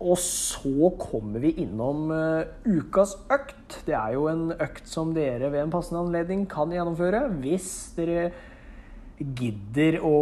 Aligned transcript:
Og 0.00 0.16
så 0.22 0.90
kommer 0.96 1.42
vi 1.42 1.52
innom 1.60 2.08
uh, 2.08 2.48
ukas 2.64 3.18
økt. 3.28 3.82
Det 3.84 3.92
er 3.96 4.14
jo 4.16 4.30
en 4.30 4.46
økt 4.54 4.88
som 4.88 5.12
dere 5.16 5.50
ved 5.52 5.66
en 5.66 5.74
passende 5.74 6.00
anledning 6.06 6.46
kan 6.48 6.72
gjennomføre 6.72 7.26
hvis 7.42 7.68
dere 7.98 8.30
gidder 9.20 9.98
å, 10.00 10.16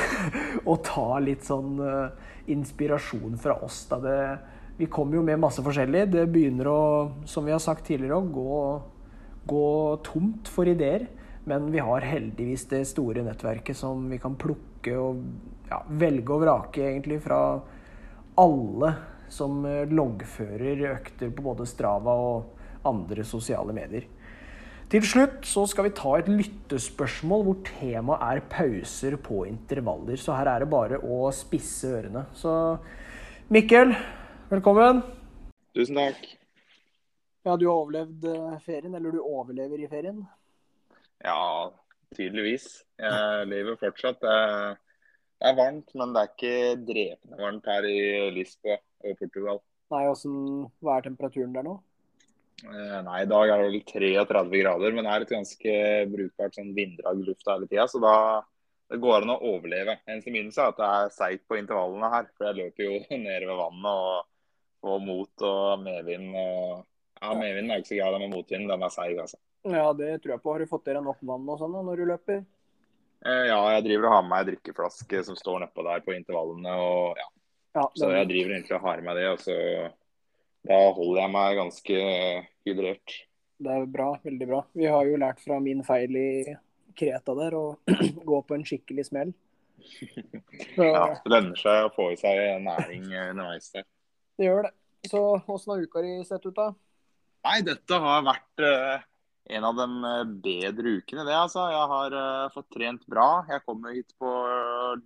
å 0.72 0.76
ta 0.80 1.20
litt 1.20 1.44
sånn 1.44 1.76
uh, 1.82 2.32
inspirasjon 2.48 3.36
fra 3.42 3.58
oss. 3.66 3.82
Da 3.90 4.00
det, 4.00 4.16
vi 4.80 4.88
kommer 4.88 5.20
jo 5.20 5.26
med 5.28 5.44
masse 5.44 5.64
forskjellig. 5.64 6.06
Det 6.16 6.24
begynner 6.32 6.72
å, 6.72 6.80
som 7.28 7.44
vi 7.44 7.52
har 7.52 7.60
sagt 7.60 7.84
tidligere, 7.90 8.16
å 8.16 8.32
gå, 8.32 8.58
gå 9.52 9.68
tomt 10.08 10.48
for 10.48 10.72
ideer. 10.72 11.04
Men 11.46 11.68
vi 11.70 11.84
har 11.84 12.08
heldigvis 12.08 12.64
det 12.72 12.86
store 12.88 13.22
nettverket 13.28 13.76
som 13.78 14.08
vi 14.10 14.16
kan 14.18 14.40
plukke 14.40 14.96
og 14.98 15.20
ja, 15.68 15.84
velge 16.00 16.32
og 16.32 16.46
vrake 16.46 16.88
egentlig 16.88 17.20
fra 17.22 17.40
alle 18.40 18.92
som 19.32 19.64
eh, 19.66 19.86
loggfører 19.90 20.84
økter 20.92 21.32
på 21.34 21.44
både 21.48 21.66
Strava 21.68 22.14
og 22.14 22.86
andre 22.86 23.24
sosiale 23.26 23.74
medier. 23.76 24.06
Til 24.86 25.02
slutt 25.02 25.42
så 25.48 25.64
skal 25.66 25.88
vi 25.88 25.96
ta 25.98 26.12
et 26.14 26.28
lyttespørsmål 26.30 27.42
hvor 27.48 27.56
temaet 27.66 28.22
er 28.22 28.44
pauser 28.52 29.16
på 29.18 29.42
intervaller. 29.48 30.20
Så 30.20 30.36
her 30.36 30.46
er 30.52 30.62
det 30.62 30.70
bare 30.70 31.00
å 31.02 31.26
spisse 31.34 31.90
ørene. 31.98 32.22
Så 32.38 32.52
Mikkel, 33.50 33.96
velkommen. 34.52 35.02
Tusen 35.74 35.98
takk. 35.98 36.22
Ja, 37.46 37.56
du 37.58 37.66
har 37.66 37.74
overlevd 37.80 38.28
eh, 38.30 38.54
ferien, 38.66 38.94
eller 38.94 39.14
du 39.14 39.20
overlever 39.22 39.82
i 39.82 39.90
ferien? 39.90 40.22
Ja, 41.24 41.72
tydeligvis. 42.14 42.84
Jeg 43.00 43.50
lever 43.50 43.78
fortsatt. 43.80 44.22
Det 45.36 45.50
er 45.50 45.58
varmt, 45.58 45.90
men 45.98 46.14
det 46.14 46.22
er 46.22 46.30
ikke 46.32 46.54
drepende 46.88 47.40
varmt 47.42 47.68
her 47.68 47.88
i 47.90 47.98
Lisboa 48.32 48.78
og 49.04 49.18
Portugal. 49.20 49.60
Nei, 49.92 50.02
hvordan, 50.08 50.38
Hva 50.82 50.96
er 50.96 51.06
temperaturen 51.06 51.52
der 51.54 51.66
nå? 51.66 51.76
Eh, 52.64 52.98
nei, 53.04 53.18
I 53.22 53.28
dag 53.28 53.50
er 53.52 53.60
det 53.60 53.66
vel 53.68 53.82
33 53.92 54.62
grader, 54.62 54.94
men 54.96 55.04
det 55.04 55.12
er 55.12 55.26
et 55.26 55.34
ganske 55.36 55.74
brukbart 56.14 56.56
sånn 56.56 56.72
vinddrag 56.76 57.20
i 57.20 57.26
lufta 57.28 57.54
hele 57.54 57.68
tida. 57.68 57.84
Så 57.90 58.00
da 58.02 58.16
det 58.90 59.00
går 59.02 59.24
an 59.24 59.34
å 59.34 59.40
overleve. 59.50 59.98
Eneste 60.06 60.32
minus 60.32 60.58
er 60.58 60.70
at 60.70 60.80
det 60.80 60.88
er 60.88 61.14
seigt 61.14 61.46
på 61.50 61.58
intervallene 61.58 62.10
her. 62.12 62.28
For 62.36 62.48
jeg 62.48 62.58
løper 62.62 62.86
jo 62.86 62.98
nede 63.26 63.48
ved 63.48 63.60
vannet 63.60 63.92
og 63.92 64.28
får 64.84 65.00
mot 65.04 65.46
og 65.50 65.84
medvind. 65.84 66.30
Og... 66.32 66.84
Ja, 67.20 67.32
medvinden 67.34 67.74
er 67.74 67.82
ikke 67.82 67.92
så 67.92 68.00
grei, 68.00 68.20
men 68.22 68.32
motvinden 68.34 68.72
den 68.72 68.86
er 68.86 68.94
seig, 68.94 69.16
altså. 69.20 69.40
Ja, 69.66 69.88
det 69.98 70.12
tror 70.22 70.36
jeg 70.36 70.42
på. 70.44 70.52
Har 70.54 70.62
du 70.62 70.70
fått 70.70 70.86
dere 70.86 71.02
nok 71.02 71.22
vann 71.26 71.48
og 71.50 71.58
sånn 71.58 71.74
når 71.74 72.02
du 72.02 72.08
løper? 72.12 72.44
Eh, 73.24 73.46
ja, 73.48 73.60
jeg 73.76 73.86
driver 73.86 74.08
og 74.08 74.14
har 74.14 74.26
med 74.26 74.32
meg 74.32 74.50
drikkeflaske 74.50 75.22
som 75.28 75.38
står 75.38 75.62
nedpå 75.64 75.84
der 75.86 76.04
på 76.04 76.14
intervallene. 76.16 76.74
og 76.74 77.20
ja. 77.20 77.28
ja 77.80 77.86
så 77.96 78.10
jeg 78.12 78.28
driver 78.32 78.56
egentlig 78.56 78.76
og 78.76 78.84
har 78.88 79.02
med 79.06 79.20
det. 79.20 79.30
og 79.32 79.40
så 79.44 79.56
Da 80.66 80.82
holder 80.98 81.22
jeg 81.22 81.34
meg 81.38 81.58
ganske 81.62 82.04
hydrert. 82.66 83.18
Det 83.56 83.72
er 83.72 83.88
bra, 83.88 84.10
veldig 84.22 84.46
bra. 84.50 84.62
Vi 84.76 84.88
har 84.92 85.08
jo 85.08 85.18
lært 85.20 85.40
fra 85.40 85.58
min 85.64 85.82
feil 85.86 86.16
i 86.20 86.30
Kreta 86.96 87.34
der 87.38 87.56
å 87.56 87.66
gå 88.30 88.40
på 88.44 88.56
en 88.56 88.66
skikkelig 88.68 89.08
smell. 89.08 89.32
Så, 90.76 90.84
ja, 90.84 91.04
det 91.22 91.30
lønner 91.30 91.60
seg 91.60 91.86
å 91.86 91.92
få 91.94 92.10
i 92.12 92.18
seg 92.20 92.40
næring 92.64 93.06
underveis 93.30 93.70
der. 93.74 93.86
Det 94.36 94.48
gjør 94.48 94.68
det. 94.68 94.72
Så 95.06 95.22
åssen 95.38 95.72
har 95.72 95.84
uka 95.84 96.02
di 96.02 96.16
sett 96.26 96.46
ut, 96.48 96.56
da? 96.56 96.70
Nei, 97.46 97.60
dette 97.64 97.98
har 98.02 98.24
vært 98.26 98.64
uh, 98.64 99.04
en 99.48 99.64
av 99.64 99.76
de 99.76 100.04
eh, 100.04 100.24
bedre 100.24 100.94
ukene, 100.98 101.24
det. 101.26 101.34
altså. 101.36 101.66
Jeg 101.70 101.90
har 101.92 102.16
uh, 102.16 102.52
fått 102.54 102.68
trent 102.74 103.04
bra. 103.10 103.28
Jeg 103.50 103.62
kom 103.66 103.84
hit 103.92 104.10
på 104.18 104.30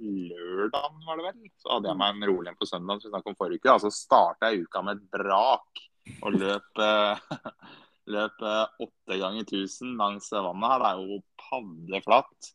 lørdag, 0.00 0.94
var 1.06 1.20
det 1.20 1.26
vel. 1.26 1.50
Så 1.60 1.74
hadde 1.74 1.90
jeg 1.90 2.00
meg 2.00 2.14
en 2.14 2.28
rolig 2.30 2.52
en 2.52 2.60
på 2.60 2.68
søndag, 2.68 3.02
som 3.02 3.10
vi 3.10 3.14
snakket 3.14 3.34
om 3.34 3.38
forrige 3.40 3.60
uke. 3.60 3.74
Altså 3.74 3.92
starta 3.92 4.50
jeg 4.50 4.64
uka 4.64 4.84
med 4.86 5.00
et 5.00 5.10
brak 5.12 5.82
og 6.24 6.38
løp, 6.40 6.80
uh, 6.80 7.50
løp 8.16 8.46
åtte 8.46 9.20
ganger 9.20 9.44
1000 9.44 9.92
langs 10.00 10.30
vannet 10.32 10.72
her. 10.72 10.86
Det 10.86 10.92
er 10.94 11.04
jo 11.04 11.20
paddeflatt. 11.44 12.54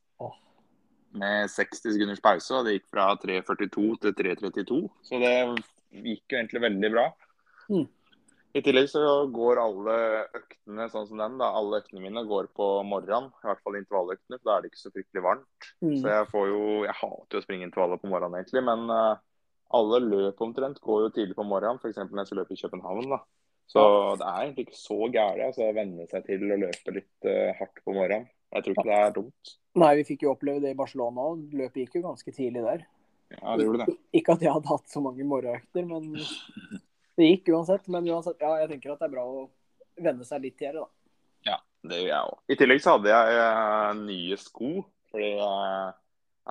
Med 1.16 1.48
60 1.48 1.94
sekunders 1.96 2.20
pause, 2.20 2.50
og 2.58 2.66
det 2.68 2.74
gikk 2.74 2.90
fra 2.92 3.06
3.42 3.22 3.86
til 4.04 4.16
3.32. 4.18 4.80
Så 5.06 5.22
det 5.22 5.36
gikk 5.96 6.34
jo 6.34 6.42
egentlig 6.42 6.66
veldig 6.66 6.90
bra. 6.92 7.06
Mm. 7.70 7.86
I 8.56 8.62
tillegg 8.64 8.88
så 8.88 9.02
går 9.36 9.60
alle 9.60 9.96
øktene 10.38 10.88
sånn 10.92 11.08
som 11.10 11.20
den. 11.20 11.34
da, 11.42 11.50
Alle 11.60 11.82
øktene 11.82 12.04
mine 12.06 12.24
går 12.28 12.48
på 12.56 12.68
morgenen. 12.88 13.28
I 13.44 13.50
hvert 13.50 13.64
fall 13.66 13.80
intervalløktene, 13.82 14.40
for 14.40 14.48
da 14.48 14.54
er 14.56 14.64
det 14.64 14.72
ikke 14.72 14.84
så 14.86 14.92
fryktelig 14.94 15.24
varmt. 15.26 15.70
Mm. 15.84 15.96
Så 16.00 16.14
jeg 16.14 16.30
får 16.32 16.46
jo 16.54 16.62
Jeg 16.86 16.96
hater 17.02 17.36
jo 17.36 17.42
å 17.42 17.46
springe 17.46 17.68
intervaller 17.68 18.00
på 18.00 18.12
morgenen, 18.12 18.40
egentlig. 18.40 18.64
Men 18.64 18.88
uh, 18.88 19.20
alle 19.76 20.00
løp 20.06 20.40
omtrent 20.46 20.80
går 20.80 21.04
jo 21.04 21.12
tidlig 21.18 21.36
på 21.36 21.48
morgenen. 21.48 21.82
F.eks. 21.84 22.00
når 22.00 22.24
jeg 22.24 22.32
skal 22.32 22.42
løpe 22.42 22.56
i 22.56 22.62
København. 22.64 23.12
da. 23.12 23.20
Så 23.76 23.84
det 24.22 24.30
er 24.30 24.42
egentlig 24.46 24.68
ikke 24.68 24.78
så 24.78 24.98
gærent 25.10 25.46
altså, 25.50 25.68
å 25.68 25.76
venne 25.76 26.08
seg 26.08 26.26
til 26.30 26.48
å 26.48 26.62
løpe 26.64 26.96
litt 26.96 27.28
uh, 27.28 27.52
hardt 27.60 27.84
på 27.84 27.98
morgenen. 27.98 28.32
Jeg 28.56 28.64
tror 28.64 28.78
ikke 28.78 28.88
det 28.88 28.98
er 29.02 29.16
dumt. 29.20 29.56
Nei, 29.84 29.94
vi 30.00 30.08
fikk 30.08 30.24
jo 30.24 30.32
oppleve 30.32 30.64
det 30.64 30.72
i 30.72 30.80
Barcelona 30.80 31.28
òg. 31.34 31.44
Løpet 31.52 31.82
gikk 31.84 32.00
jo 32.00 32.08
ganske 32.08 32.32
tidlig 32.32 32.64
der. 32.64 32.88
Ja, 33.36 33.56
det 33.58 33.66
gjorde 33.66 33.84
det. 33.84 33.96
Ikke 34.16 34.38
at 34.38 34.44
jeg 34.46 34.54
hadde 34.54 34.70
hatt 34.70 34.88
så 34.88 35.02
mange 35.04 35.26
morgenøkter, 35.28 35.88
men 35.90 36.14
det 37.20 37.30
gikk 37.30 37.52
uansett. 37.56 37.88
Men 37.92 38.08
uansett, 38.10 38.42
ja, 38.42 38.56
jeg 38.62 38.72
tenker 38.74 38.94
at 38.94 39.04
det 39.04 39.10
er 39.10 39.16
bra 39.16 39.26
å 39.26 39.46
venne 40.02 40.28
seg 40.28 40.44
litt 40.44 40.58
til 40.60 40.76
det, 40.76 40.84
da. 40.84 40.90
Ja, 41.52 41.60
det 41.88 42.02
gjør 42.02 42.12
jeg 42.12 42.32
òg. 42.32 42.42
I 42.50 42.58
tillegg 42.60 42.82
så 42.84 42.96
hadde 42.96 43.14
jeg 43.14 43.40
uh, 43.40 43.92
nye 44.02 44.40
sko. 44.42 44.72
Fordi 45.14 45.32
uh, 45.40 45.94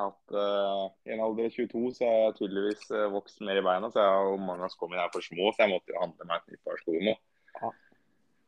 at 0.04 0.34
uh, 0.34 0.84
i 1.06 1.14
en 1.14 1.22
alder 1.22 1.50
av 1.50 1.56
22 1.56 1.84
så 1.98 2.08
har 2.08 2.20
jeg 2.20 2.36
tydeligvis 2.40 2.88
vokst 3.12 3.42
mer 3.46 3.60
i 3.60 3.64
beina. 3.66 3.90
Så 3.92 4.02
jeg 4.02 4.16
har 4.16 4.30
jo 4.30 4.42
mange 4.42 4.66
av 4.66 4.72
skoene 4.72 4.96
mine 4.96 5.06
er 5.06 5.14
for 5.14 5.26
små, 5.26 5.50
så 5.52 5.64
jeg 5.64 5.74
måtte 5.74 5.94
jo 5.94 6.02
handle 6.02 6.28
meg 6.30 6.40
et 6.40 6.54
nytt 6.54 6.64
par 6.66 6.80
sko 6.80 6.96
nå. 6.98 7.16
Ja. 7.60 7.72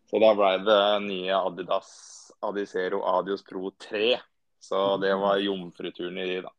Så 0.06 0.22
da 0.22 0.30
ble 0.38 0.52
det 0.62 0.82
nye 1.06 1.36
Adidas 1.36 1.90
Adicero 2.46 3.02
Adios 3.10 3.42
Pro 3.46 3.72
3. 3.82 4.16
Så 4.62 4.82
det 5.02 5.12
mm. 5.14 5.20
var 5.22 5.42
jomfruturen 5.42 6.18
i 6.18 6.26
de, 6.30 6.40
da. 6.46 6.52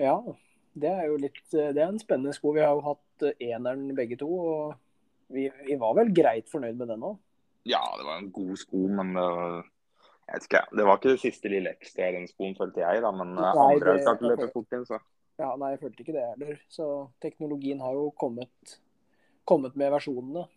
Ja, 0.00 0.16
det 0.80 0.90
er 0.90 1.08
jo 1.10 1.16
litt 1.20 1.40
Det 1.50 1.74
er 1.74 1.88
en 1.88 2.00
spennende 2.00 2.32
sko. 2.36 2.54
Vi 2.56 2.62
har 2.62 2.74
jo 2.76 2.84
hatt 2.84 3.02
eneren 3.38 3.90
begge 3.96 4.18
to. 4.20 4.30
og 4.30 4.78
vi, 5.30 5.46
vi 5.66 5.76
var 5.78 5.94
vel 5.98 6.10
greit 6.14 6.50
fornøyd 6.50 6.78
med 6.78 6.90
den 6.90 7.04
òg? 7.06 7.18
Ja, 7.68 7.82
det 7.98 8.06
var 8.06 8.18
en 8.18 8.30
god 8.34 8.56
sko, 8.58 8.82
men 8.98 9.12
uh, 9.18 9.60
jeg 10.26 10.34
vet 10.34 10.46
ikke, 10.48 10.62
det 10.78 10.86
var 10.88 10.98
ikke 10.98 11.14
det 11.14 11.22
siste 11.22 11.52
lille 11.52 11.74
ekstra 11.76 12.08
i 12.08 12.16
den 12.16 12.28
skoen, 12.30 12.56
følte 12.58 12.82
jeg. 12.82 13.02
da, 13.04 13.12
Men 13.14 13.34
uh, 13.36 13.42
nei, 13.44 13.66
andre 13.76 13.96
har 13.98 14.16
ikke 14.16 14.32
løpe 14.32 14.50
fort 14.54 14.78
inn, 14.78 14.86
så. 14.88 15.00
Ja, 15.40 15.52
nei, 15.60 15.74
jeg 15.74 15.82
følte 15.84 16.04
ikke 16.04 16.16
det 16.16 16.24
heller. 16.32 16.64
Så 16.72 16.88
teknologien 17.22 17.84
har 17.84 17.94
jo 17.96 18.10
kommet, 18.18 18.74
kommet 19.48 19.76
med 19.80 19.92
versjonene. 19.94 20.48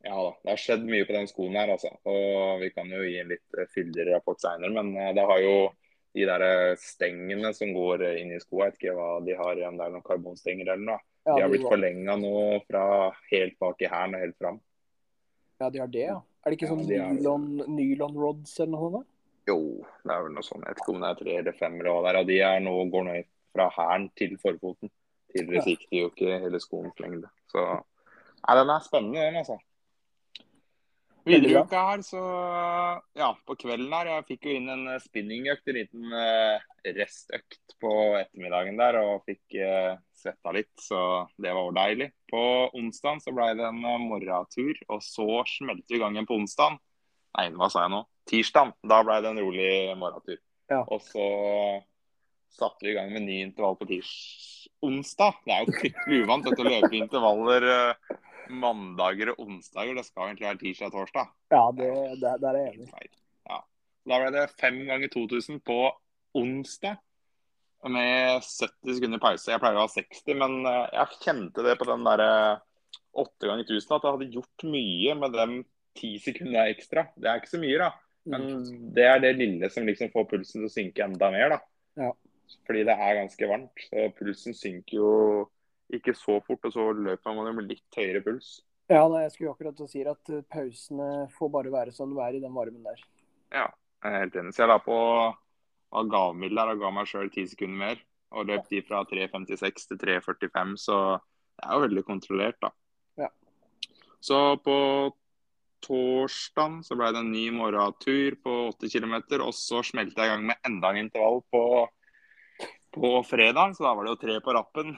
Ja 0.00 0.16
da, 0.16 0.30
det 0.40 0.54
har 0.54 0.60
skjedd 0.62 0.86
mye 0.88 1.04
på 1.04 1.12
den 1.12 1.26
skoen 1.28 1.58
her, 1.58 1.74
altså. 1.74 1.90
Og 2.08 2.62
vi 2.62 2.70
kan 2.72 2.88
jo 2.88 3.02
gi 3.04 3.18
en 3.20 3.34
litt 3.34 3.58
fyldigere 3.74 4.16
rapport 4.16 4.40
seinere, 4.40 4.72
men 4.72 4.94
det 5.16 5.26
har 5.28 5.42
jo 5.44 5.56
de 6.16 6.24
der 6.26 6.44
stengene 6.80 7.52
som 7.54 7.74
går 7.76 8.06
inn 8.14 8.32
i 8.32 8.40
skoa, 8.40 8.70
jeg 8.70 8.72
vet 8.72 8.80
ikke 8.80 8.94
hva 8.96 9.10
de 9.26 9.36
har, 9.36 9.60
om 9.68 9.76
det 9.76 9.84
er 9.84 9.92
noen 9.92 10.06
karbonstenger 10.06 10.72
eller 10.72 10.86
noe. 10.86 11.02
Ja, 11.26 11.36
de 11.36 11.42
har 11.42 11.52
blitt 11.52 11.68
forlenga 11.68 12.16
nå 12.16 12.34
fra 12.64 12.84
helt 13.30 13.58
bak 13.60 13.82
i 13.84 13.88
hæren 13.92 14.16
og 14.16 14.22
helt 14.24 14.36
fram. 14.40 14.60
Ja, 15.60 15.68
de 15.70 15.82
har 15.82 15.90
det, 15.92 16.06
ja. 16.06 16.20
Er 16.40 16.52
det 16.52 16.56
ikke 16.56 16.70
sånn 16.70 16.86
ja, 16.88 17.10
nylon, 17.12 17.48
nylon, 17.68 18.14
rods 18.16 18.54
eller 18.62 18.72
noe 18.72 18.92
sånt? 18.94 19.08
Jo, 19.50 19.58
det 20.06 20.14
er 20.14 20.24
vel 20.24 20.32
noe 20.32 20.46
sånt. 20.46 20.64
Jeg 20.64 20.72
vet 20.72 20.80
ikke 20.80 20.94
om 20.94 21.02
det 21.02 21.10
er 21.10 21.18
tre 21.18 21.34
eller 21.42 21.56
fem 21.58 21.76
eller 21.76 21.90
hva 21.92 22.00
det 22.04 22.10
er. 22.12 22.20
Og 22.20 22.30
de 22.30 22.38
er 22.46 22.62
nå, 22.64 22.72
går 22.94 23.06
nå 23.08 23.16
fra 23.52 23.66
hæren 23.76 24.06
til 24.16 24.36
forfoten. 24.40 24.92
Tidligere 25.30 25.66
fikk 25.66 25.84
de 25.90 26.00
jo 26.00 26.10
ikke 26.10 26.38
hele 26.42 26.60
skoens 26.62 27.02
lengde. 27.02 27.28
Så 27.52 27.64
nei, 27.66 28.56
den 28.56 28.72
er 28.72 28.86
spennende, 28.86 29.26
den, 29.26 29.40
altså. 29.42 29.58
Videre 31.26 31.52
i 31.52 31.56
uka 31.60 31.80
her, 31.90 32.02
så 32.04 32.20
ja, 33.18 33.28
på 33.46 33.56
kvelden 33.60 33.92
her 33.92 34.08
Jeg 34.08 34.26
fikk 34.28 34.46
jo 34.48 34.54
inn 34.56 34.70
en 34.72 34.86
spinningøkt, 35.02 35.68
en 35.68 35.76
liten 35.76 36.14
uh, 36.14 36.62
restøkt 36.96 37.74
på 37.80 37.92
ettermiddagen 38.20 38.78
der. 38.80 39.00
Og 39.04 39.26
fikk 39.28 39.58
eh, 39.60 39.98
svetta 40.16 40.52
litt, 40.56 40.72
så 40.80 41.26
det 41.40 41.52
var 41.56 41.74
deilig. 41.76 42.10
På 42.30 42.42
onsdag 42.76 43.20
så 43.24 43.34
ble 43.36 43.50
det 43.58 43.66
en 43.66 43.82
eh, 43.84 44.00
morgentur, 44.04 44.80
og 44.88 45.04
så 45.04 45.42
smelte 45.48 45.88
vi 45.88 45.98
i 45.98 46.02
gang 46.02 46.16
igjen 46.16 46.28
på 46.28 46.40
onsdag. 46.40 46.78
Nei, 47.38 47.46
hva 47.56 47.70
sa 47.72 47.84
jeg 47.84 47.94
nå? 47.94 48.02
Tirsdag. 48.30 48.74
Da 48.90 49.02
ble 49.06 49.20
det 49.22 49.32
en 49.32 49.42
rolig 49.44 49.70
morgentur. 50.00 50.40
Ja. 50.70 50.82
Og 50.86 51.02
så 51.04 51.26
satte 52.50 52.86
vi 52.86 52.92
i 52.92 52.96
gang 52.98 53.12
med 53.14 53.26
ny 53.26 53.40
intervall 53.46 53.78
på 53.78 53.88
tirs 53.90 54.10
onsdag. 54.84 55.38
Det 55.44 55.54
er 55.54 55.64
jo 55.64 55.76
fryktelig 55.78 56.24
uvant 56.24 56.48
å 56.48 56.66
løpe 56.66 56.96
intervaller 56.98 57.66
mandager 58.52 59.32
og 59.32 59.44
onsdager. 59.46 59.96
Det 59.98 60.06
skal 60.06 60.30
egentlig 60.30 60.48
være 60.48 60.60
tirsdag 60.62 60.90
og 60.90 60.96
torsdag. 60.98 61.30
Ja, 61.54 61.62
det, 61.76 61.90
det, 62.22 62.34
der 62.42 62.56
er 62.56 62.66
jeg 62.66 62.78
enig. 62.78 63.12
Ja. 63.50 63.60
Da 64.10 64.20
ble 64.22 64.32
det 64.34 64.46
fem 64.60 64.82
ganger 64.88 65.12
2000 65.12 65.62
på 65.66 65.78
onsdag 66.38 66.98
med 67.88 68.42
70 68.44 68.98
sekunder 68.98 69.22
pause. 69.22 69.52
Jeg 69.52 69.62
pleier 69.62 69.80
å 69.80 69.86
ha 69.86 69.92
60, 69.92 70.36
men 70.40 70.58
eh, 70.68 70.86
jeg 70.98 71.20
kjente 71.24 71.64
det 71.64 71.76
på 71.80 71.88
den 71.88 72.04
derre 72.06 72.30
åtte 73.20 73.48
ganger 73.48 73.64
1000 73.66 73.96
at 73.96 74.04
jeg 74.04 74.16
hadde 74.16 74.32
gjort 74.36 74.66
mye 74.70 75.14
med 75.18 75.36
de 75.36 75.62
ti 75.98 76.14
sekundene 76.22 76.68
ekstra. 76.74 77.08
Det 77.16 77.30
er 77.30 77.40
ikke 77.40 77.54
så 77.54 77.62
mye, 77.62 77.78
da. 77.80 77.90
Men 78.30 78.50
det 78.94 79.06
er 79.08 79.22
det 79.22 79.38
lille 79.38 79.70
som 79.72 79.86
liksom 79.88 80.10
får 80.12 80.28
pulsen 80.30 80.60
til 80.60 80.68
å 80.68 80.74
synke 80.74 81.06
enda 81.06 81.30
mer, 81.32 81.56
da. 81.56 81.60
Ja. 82.04 82.10
Fordi 82.66 82.84
det 82.86 82.94
er 82.94 83.18
ganske 83.22 83.48
varmt. 83.50 83.86
Så 83.88 84.10
pulsen 84.18 84.56
synker 84.56 84.96
jo 84.98 85.10
ikke 85.96 86.14
så 86.16 86.38
fort, 86.46 86.64
og 86.66 86.74
så 86.74 86.90
løper 86.96 87.36
man 87.36 87.54
med 87.56 87.70
litt 87.70 87.98
høyere 87.98 88.22
puls. 88.24 88.58
Ja, 88.90 89.04
nei, 89.06 89.22
jeg 89.22 89.34
skulle 89.36 89.52
akkurat 89.54 89.80
si 89.90 90.02
at 90.02 90.32
eh, 90.34 90.42
pausene 90.50 91.28
får 91.36 91.50
bare 91.54 91.70
være 91.70 91.94
som 91.94 92.10
de 92.10 92.18
er 92.24 92.36
i 92.36 92.42
den 92.42 92.54
varmen 92.56 92.82
der. 92.82 93.02
Ja, 93.54 93.68
jeg 94.02 94.10
er 94.10 94.24
helt 94.24 94.38
enig. 94.40 94.54
Så 94.56 94.64
jeg 94.64 94.72
la 94.72 94.80
på 94.82 94.96
der 95.90 96.72
og 96.72 96.80
ga 96.82 96.90
meg 96.94 97.06
sjøl 97.10 97.30
ti 97.30 97.46
sekunder 97.46 97.78
mer. 97.84 98.02
Og 98.30 98.46
løp 98.46 98.68
de 98.70 98.82
fra 98.86 99.02
3.56 99.10 99.88
til 99.90 99.98
3.45, 99.98 100.76
så 100.78 100.96
det 101.58 101.66
er 101.66 101.72
jo 101.74 101.82
veldig 101.82 102.04
kontrollert, 102.06 102.58
da. 102.62 102.70
Ja. 103.18 103.28
Så 104.22 104.38
på 104.62 104.76
torsdag 105.82 106.76
så 106.86 106.98
ble 106.98 107.08
det 107.10 107.24
en 107.24 107.32
ny 107.32 107.48
morgentur 107.56 108.36
på 108.44 108.54
8 108.68 108.90
km, 108.92 109.16
og 109.40 109.50
så 109.56 109.82
smelte 109.86 110.22
jeg 110.22 110.30
i 110.30 110.34
gang 110.34 110.46
med 110.46 110.62
enda 110.68 110.92
en 110.92 111.00
intervall 111.02 111.42
på, 111.50 111.64
på 112.94 113.12
fredag. 113.26 113.74
Så 113.74 113.86
da 113.86 113.96
var 113.96 114.06
det 114.06 114.14
jo 114.14 114.22
tre 114.22 114.38
på 114.44 114.54
rappen 114.54 114.94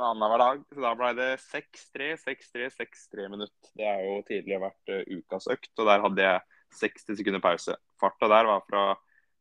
annenhver 0.00 0.40
dag. 0.40 0.64
Så 0.72 0.82
da 0.84 0.92
ble 0.96 1.12
det 1.18 1.30
6-3, 1.44 2.10
6-3, 2.24 2.68
6-3 2.78 3.28
minutt. 3.32 3.72
Det 3.76 3.86
har 3.88 4.02
jo 4.06 4.20
tidligere 4.28 4.68
vært 4.68 4.92
uh, 4.92 5.16
ukas 5.18 5.48
økt, 5.52 5.72
og 5.78 5.88
der 5.88 6.04
hadde 6.06 6.28
jeg 6.28 6.60
60 6.82 7.18
sekunder 7.20 7.42
pause. 7.44 7.76
Farta 8.00 8.30
der 8.32 8.48
var 8.48 8.62
fra 8.68 8.84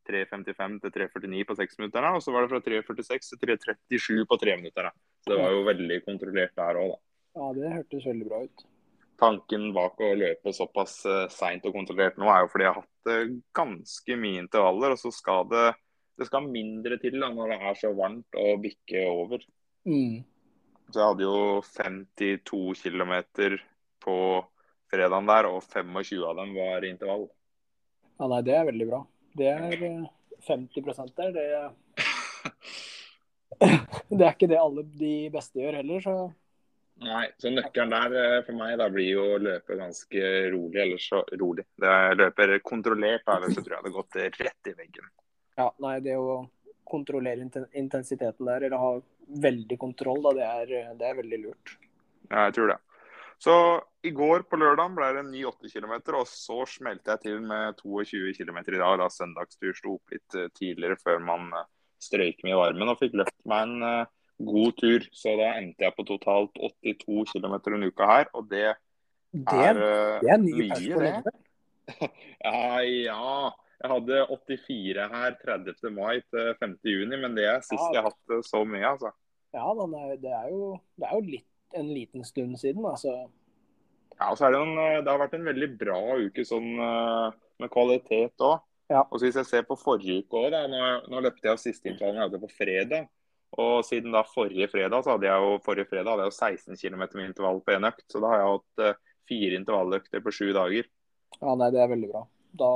3.55 0.10 0.80
til 0.82 0.94
3.49 0.98 1.46
på 1.48 1.56
6 1.60 1.80
minutter, 1.80 2.10
og 2.10 2.24
så 2.24 2.34
var 2.34 2.44
det 2.44 2.52
fra 2.52 2.62
3.46 2.66 3.32
til 3.38 3.54
3.37 3.54 4.26
på 4.28 4.40
3 4.44 4.58
minutter. 4.60 4.90
Så 5.22 5.32
det 5.32 5.40
var 5.40 5.56
jo 5.56 5.64
veldig 5.70 6.02
kontrollert 6.08 6.58
der 6.58 6.82
òg, 6.82 6.92
da. 6.96 7.00
Ja, 7.38 7.52
det 7.56 7.74
hørtes 7.78 8.08
veldig 8.10 8.28
bra 8.28 8.42
ut. 8.44 8.66
Tanken 9.22 9.68
bak 9.76 10.02
å 10.02 10.10
løpe 10.18 10.52
såpass 10.56 10.98
uh, 11.06 11.28
seint 11.32 11.66
og 11.70 11.78
kontrollert 11.78 12.18
nå, 12.20 12.28
er 12.28 12.44
jo 12.44 12.52
fordi 12.52 12.66
jeg 12.66 12.74
har 12.74 12.82
hatt 12.82 13.12
uh, 13.14 13.38
ganske 13.56 14.20
mye 14.20 14.42
intervaller, 14.42 14.96
og 14.96 15.00
så 15.00 15.14
skal 15.14 15.46
det, 15.52 15.68
det 16.20 16.28
skal 16.28 16.50
mindre 16.50 16.98
til 17.00 17.20
da, 17.22 17.30
når 17.32 17.54
det 17.54 17.60
er 17.70 17.80
så 17.80 17.94
varmt 17.96 18.42
og 18.42 18.66
bikke 18.66 19.06
over. 19.14 19.46
Mm. 19.88 20.24
Så 20.92 21.00
jeg 21.00 21.08
hadde 21.08 21.24
jo 21.24 21.62
52 21.64 22.82
km 22.84 23.14
på 24.04 24.16
fredagen 24.92 25.30
der, 25.30 25.48
og 25.48 25.64
25 25.64 26.26
av 26.28 26.42
dem 26.42 26.52
var 26.58 26.88
intervall. 26.88 27.30
Ja, 28.20 28.28
nei, 28.28 28.42
det 28.46 28.58
er 28.58 28.68
veldig 28.68 28.88
bra. 28.90 29.00
Det 29.40 29.48
er 29.48 29.86
eh, 29.88 30.04
50 30.48 31.16
der. 31.16 31.32
Det, 31.38 31.46
det 34.18 34.26
er 34.26 34.34
ikke 34.34 34.52
det 34.52 34.60
alle 34.60 34.84
de 35.00 35.16
beste 35.34 35.64
gjør 35.64 35.82
heller, 35.82 36.04
så 36.04 36.16
Nei, 37.02 37.24
så 37.42 37.50
nøkkelen 37.50 37.94
der 37.96 38.14
eh, 38.20 38.40
for 38.46 38.54
meg 38.60 38.76
da 38.78 38.86
blir 38.94 39.08
jo 39.16 39.24
å 39.34 39.38
løpe 39.42 39.78
ganske 39.80 40.26
rolig, 40.54 40.82
eller 40.84 41.02
så 41.02 41.24
rolig. 41.40 41.64
Det 41.80 41.90
er 41.90 42.20
løper 42.20 42.60
kontrollert, 42.62 43.24
da, 43.26 43.40
ellers 43.40 43.56
så 43.56 43.64
tror 43.64 43.78
jeg 43.78 43.80
det 43.80 43.80
hadde 43.80 43.96
gått 43.96 44.44
rett 44.44 44.70
i 44.70 44.76
veggen. 44.78 45.08
Ja, 45.58 45.72
nei, 45.82 45.96
det 46.06 46.20
å 46.20 46.44
kontrollere 46.92 47.48
intensiteten 47.80 48.46
der, 48.46 48.68
eller 48.68 48.84
ha 48.84 48.92
veldig 49.28 49.78
kontroll, 49.80 50.22
da, 50.26 50.34
det 50.38 50.48
er, 50.48 50.96
det 51.00 51.08
er 51.08 51.20
veldig 51.20 51.42
lurt. 51.46 51.76
Ja, 52.32 52.48
jeg 52.48 52.56
tror 52.58 52.74
det. 52.74 52.80
Så 53.42 53.54
i 54.06 54.12
går 54.14 54.44
på 54.46 54.58
lørdag 54.62 54.94
ble 54.94 55.08
det 55.16 55.22
en 55.24 55.32
ny 55.34 55.42
8 55.50 55.70
km, 55.74 55.94
og 56.14 56.28
så 56.30 56.60
smelte 56.70 57.16
jeg 57.16 57.24
til 57.24 57.40
med 57.42 57.80
22 57.80 58.36
km 58.38 58.60
i 58.62 58.78
dag. 58.78 59.00
Da 59.02 59.08
søndagstur 59.10 59.74
sto 59.78 59.96
opp 59.98 60.14
litt 60.14 60.38
eh, 60.38 60.52
tidligere 60.58 61.00
før 61.02 61.18
man 61.26 61.48
eh, 61.58 61.70
strøyk 62.02 62.44
med 62.46 62.60
varmen, 62.60 62.92
og 62.94 63.00
fikk 63.02 63.18
løpt 63.18 63.38
meg 63.50 63.66
en 63.66 63.88
eh, 63.88 64.12
god 64.46 64.78
tur. 64.78 65.08
Så 65.18 65.34
da 65.40 65.56
endte 65.58 65.88
jeg 65.88 65.98
på 65.98 66.06
totalt 66.10 66.62
82 66.86 67.34
km 67.34 67.58
en 67.58 67.88
uke 67.90 68.12
her, 68.14 68.30
og 68.38 68.50
det 68.54 68.76
Det, 69.32 69.58
er 69.64 69.78
det 70.22 70.32
er 70.36 70.42
mye, 70.44 71.14
det. 71.24 71.34
Ja, 72.46 72.82
ja. 72.84 73.52
Jeg 73.82 73.90
hadde 73.90 74.18
84 74.30 75.06
her 75.10 75.36
30. 75.42 75.90
mai 75.96 76.22
til 76.30 76.54
5. 76.60 76.78
juni, 76.86 77.18
men 77.18 77.36
det 77.38 77.48
er 77.50 77.62
sist 77.66 77.82
Ja. 77.82 77.92
jeg 77.96 78.04
har 78.04 78.10
hatt 78.12 78.28
det 78.30 78.42
så 78.46 78.62
mye, 78.66 78.86
altså. 78.86 79.12
Ja, 79.54 79.68
det 80.22 80.32
er, 80.32 80.50
jo, 80.50 80.80
det 80.98 81.08
er 81.08 81.16
jo 81.18 81.22
litt, 81.28 81.48
en 81.76 81.88
liten 81.92 82.24
stund 82.24 82.60
siden, 82.60 82.86
altså. 82.86 83.30
Ja, 84.20 84.30
og 84.30 84.38
så 84.38 84.48
er 84.48 84.52
det, 84.54 84.62
en, 84.62 84.78
eh, 84.78 85.02
det 85.02 85.10
har 85.10 85.20
vært 85.20 85.34
en 85.34 85.48
veldig 85.50 85.70
bra 85.80 85.98
uke 86.22 86.46
sånn 86.46 86.78
eh, 86.78 87.40
med 87.60 87.72
kvalitet 87.74 88.38
òg. 88.38 88.62
Ja. 88.92 89.02
Og 89.10 89.18
så 89.18 89.26
hvis 89.26 89.40
jeg 89.40 89.50
ser 89.50 89.64
på 89.66 89.80
forrige 89.80 90.22
uke 90.22 90.38
òg, 90.46 90.54
nå, 90.70 90.82
nå 91.10 91.24
løpte 91.26 91.50
jeg 91.50 91.64
siste 91.64 91.90
intervallen 91.90 92.22
jeg 92.22 92.30
hadde 92.30 92.44
på 92.44 92.52
fredag. 92.54 93.10
Og 93.60 93.84
siden 93.84 94.14
da 94.16 94.22
forrige 94.24 94.70
fredag, 94.72 95.04
så 95.04 95.16
hadde 95.16 95.28
jeg 95.28 95.44
jo 95.44 95.56
forrige 95.66 95.90
fredag 95.90 96.14
hadde 96.14 96.28
jeg 96.28 96.32
jo 96.32 96.38
16 96.38 96.78
km 96.80 97.02
med 97.18 97.26
intervall 97.32 97.64
på 97.66 97.74
én 97.76 97.88
økt. 97.90 98.06
Så 98.08 98.22
da 98.24 98.30
har 98.32 98.44
jeg 98.44 98.52
hatt 98.54 98.84
eh, 98.86 99.00
fire 99.32 99.60
intervalløkter 99.60 100.24
på 100.24 100.36
sju 100.36 100.52
dager. 100.56 100.88
Ja, 101.42 101.56
nei, 101.56 101.72
det 101.74 101.82
er 101.82 101.92
veldig 101.92 102.12
bra. 102.12 102.22
Da, 102.62 102.70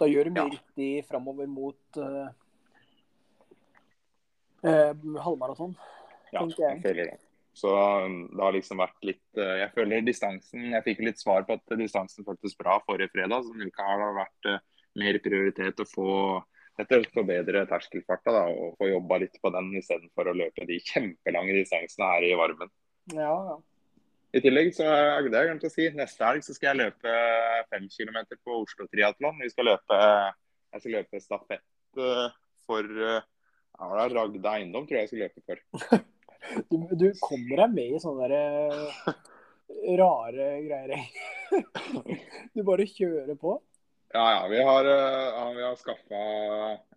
da 0.00 0.08
gjør 0.10 0.24
du 0.28 0.30
mye 0.34 0.44
Ja. 0.44 0.50
riktig 0.56 0.88
framover 1.08 1.46
mot 1.46 1.98
uh, 2.02 2.28
uh, 4.64 4.94
halvmaraton. 5.24 5.74
Ja, 6.32 6.40
Tenker 6.42 6.64
jeg. 6.68 6.80
føler 6.82 7.10
det. 7.12 7.18
Så 7.54 7.70
um, 7.70 8.16
det 8.34 8.42
har 8.42 8.52
liksom 8.56 8.80
vært 8.82 9.04
litt 9.06 9.38
eh, 9.38 9.60
Jeg 9.60 9.70
føler 9.76 10.00
distansen 10.02 10.72
Jeg 10.72 10.82
fikk 10.82 11.02
litt 11.06 11.20
svar 11.22 11.44
på 11.46 11.54
at 11.54 11.74
distansen 11.78 12.26
føltes 12.26 12.56
bra 12.58 12.80
forrige 12.82 13.12
fredag. 13.12 13.44
Så 13.46 13.54
det 13.54 13.70
har 13.78 14.16
vært 14.16 14.48
mer 14.98 15.18
prioritet 15.22 15.78
å 15.78 15.86
få 15.86 16.08
rett 16.74 16.90
og 16.96 17.06
forbedre 17.14 17.62
terskelfarta 17.70 18.32
da, 18.34 18.40
og 18.50 18.74
få 18.80 18.88
jobba 18.90 19.20
litt 19.22 19.38
på 19.38 19.52
den 19.54 19.70
istedenfor 19.78 20.32
å 20.32 20.34
løpe 20.34 20.66
de 20.66 20.80
kjempelange 20.82 21.54
distansene 21.60 22.08
her 22.16 22.26
i 22.26 22.34
varmen. 22.40 22.72
Ja, 23.14 23.30
ja. 23.52 23.56
I 24.34 24.40
tillegg 24.42 24.72
så 24.74 24.86
er 24.90 25.28
det 25.28 25.38
jeg 25.38 25.46
glemte 25.46 25.68
å 25.68 25.72
si, 25.72 25.84
neste 25.94 26.26
helg 26.26 26.42
så 26.42 26.54
skal 26.56 26.72
jeg 26.72 26.80
løpe 26.80 27.12
fem 27.70 27.84
km 27.86 28.16
på 28.42 28.56
Oslo 28.64 28.88
Triatlon. 28.90 29.38
Vi 29.38 29.50
skal 29.52 29.68
løpe, 29.70 29.98
jeg 30.74 30.82
skal 30.82 30.96
løpe 30.96 31.20
stafett 31.22 32.00
eh, 32.02 32.24
for 32.66 32.82
eh, 32.82 33.20
ja, 33.22 33.90
det 33.92 34.02
er 34.02 34.16
Ragde 34.18 34.50
Eiendom, 34.56 34.88
tror 34.88 34.98
jeg 34.98 35.06
jeg 35.06 35.12
skal 35.12 35.24
løpe 35.26 35.44
for. 35.46 36.02
Du, 36.68 36.74
du 36.92 37.06
kommer 37.24 37.62
deg 37.62 37.70
med 37.72 37.94
i 37.96 37.98
sånne 38.02 38.26
der, 38.28 38.74
eh, 38.74 39.94
rare 39.96 40.48
greier. 40.66 41.06
Du 42.54 42.60
bare 42.66 42.84
kjører 42.90 43.38
på. 43.38 43.54
Ja, 44.12 44.26
ja. 44.34 44.42
Vi 44.50 44.58
har, 44.66 44.88
ja, 44.90 45.46
vi 45.56 45.62
har 45.64 45.78
skaffa 45.80 46.20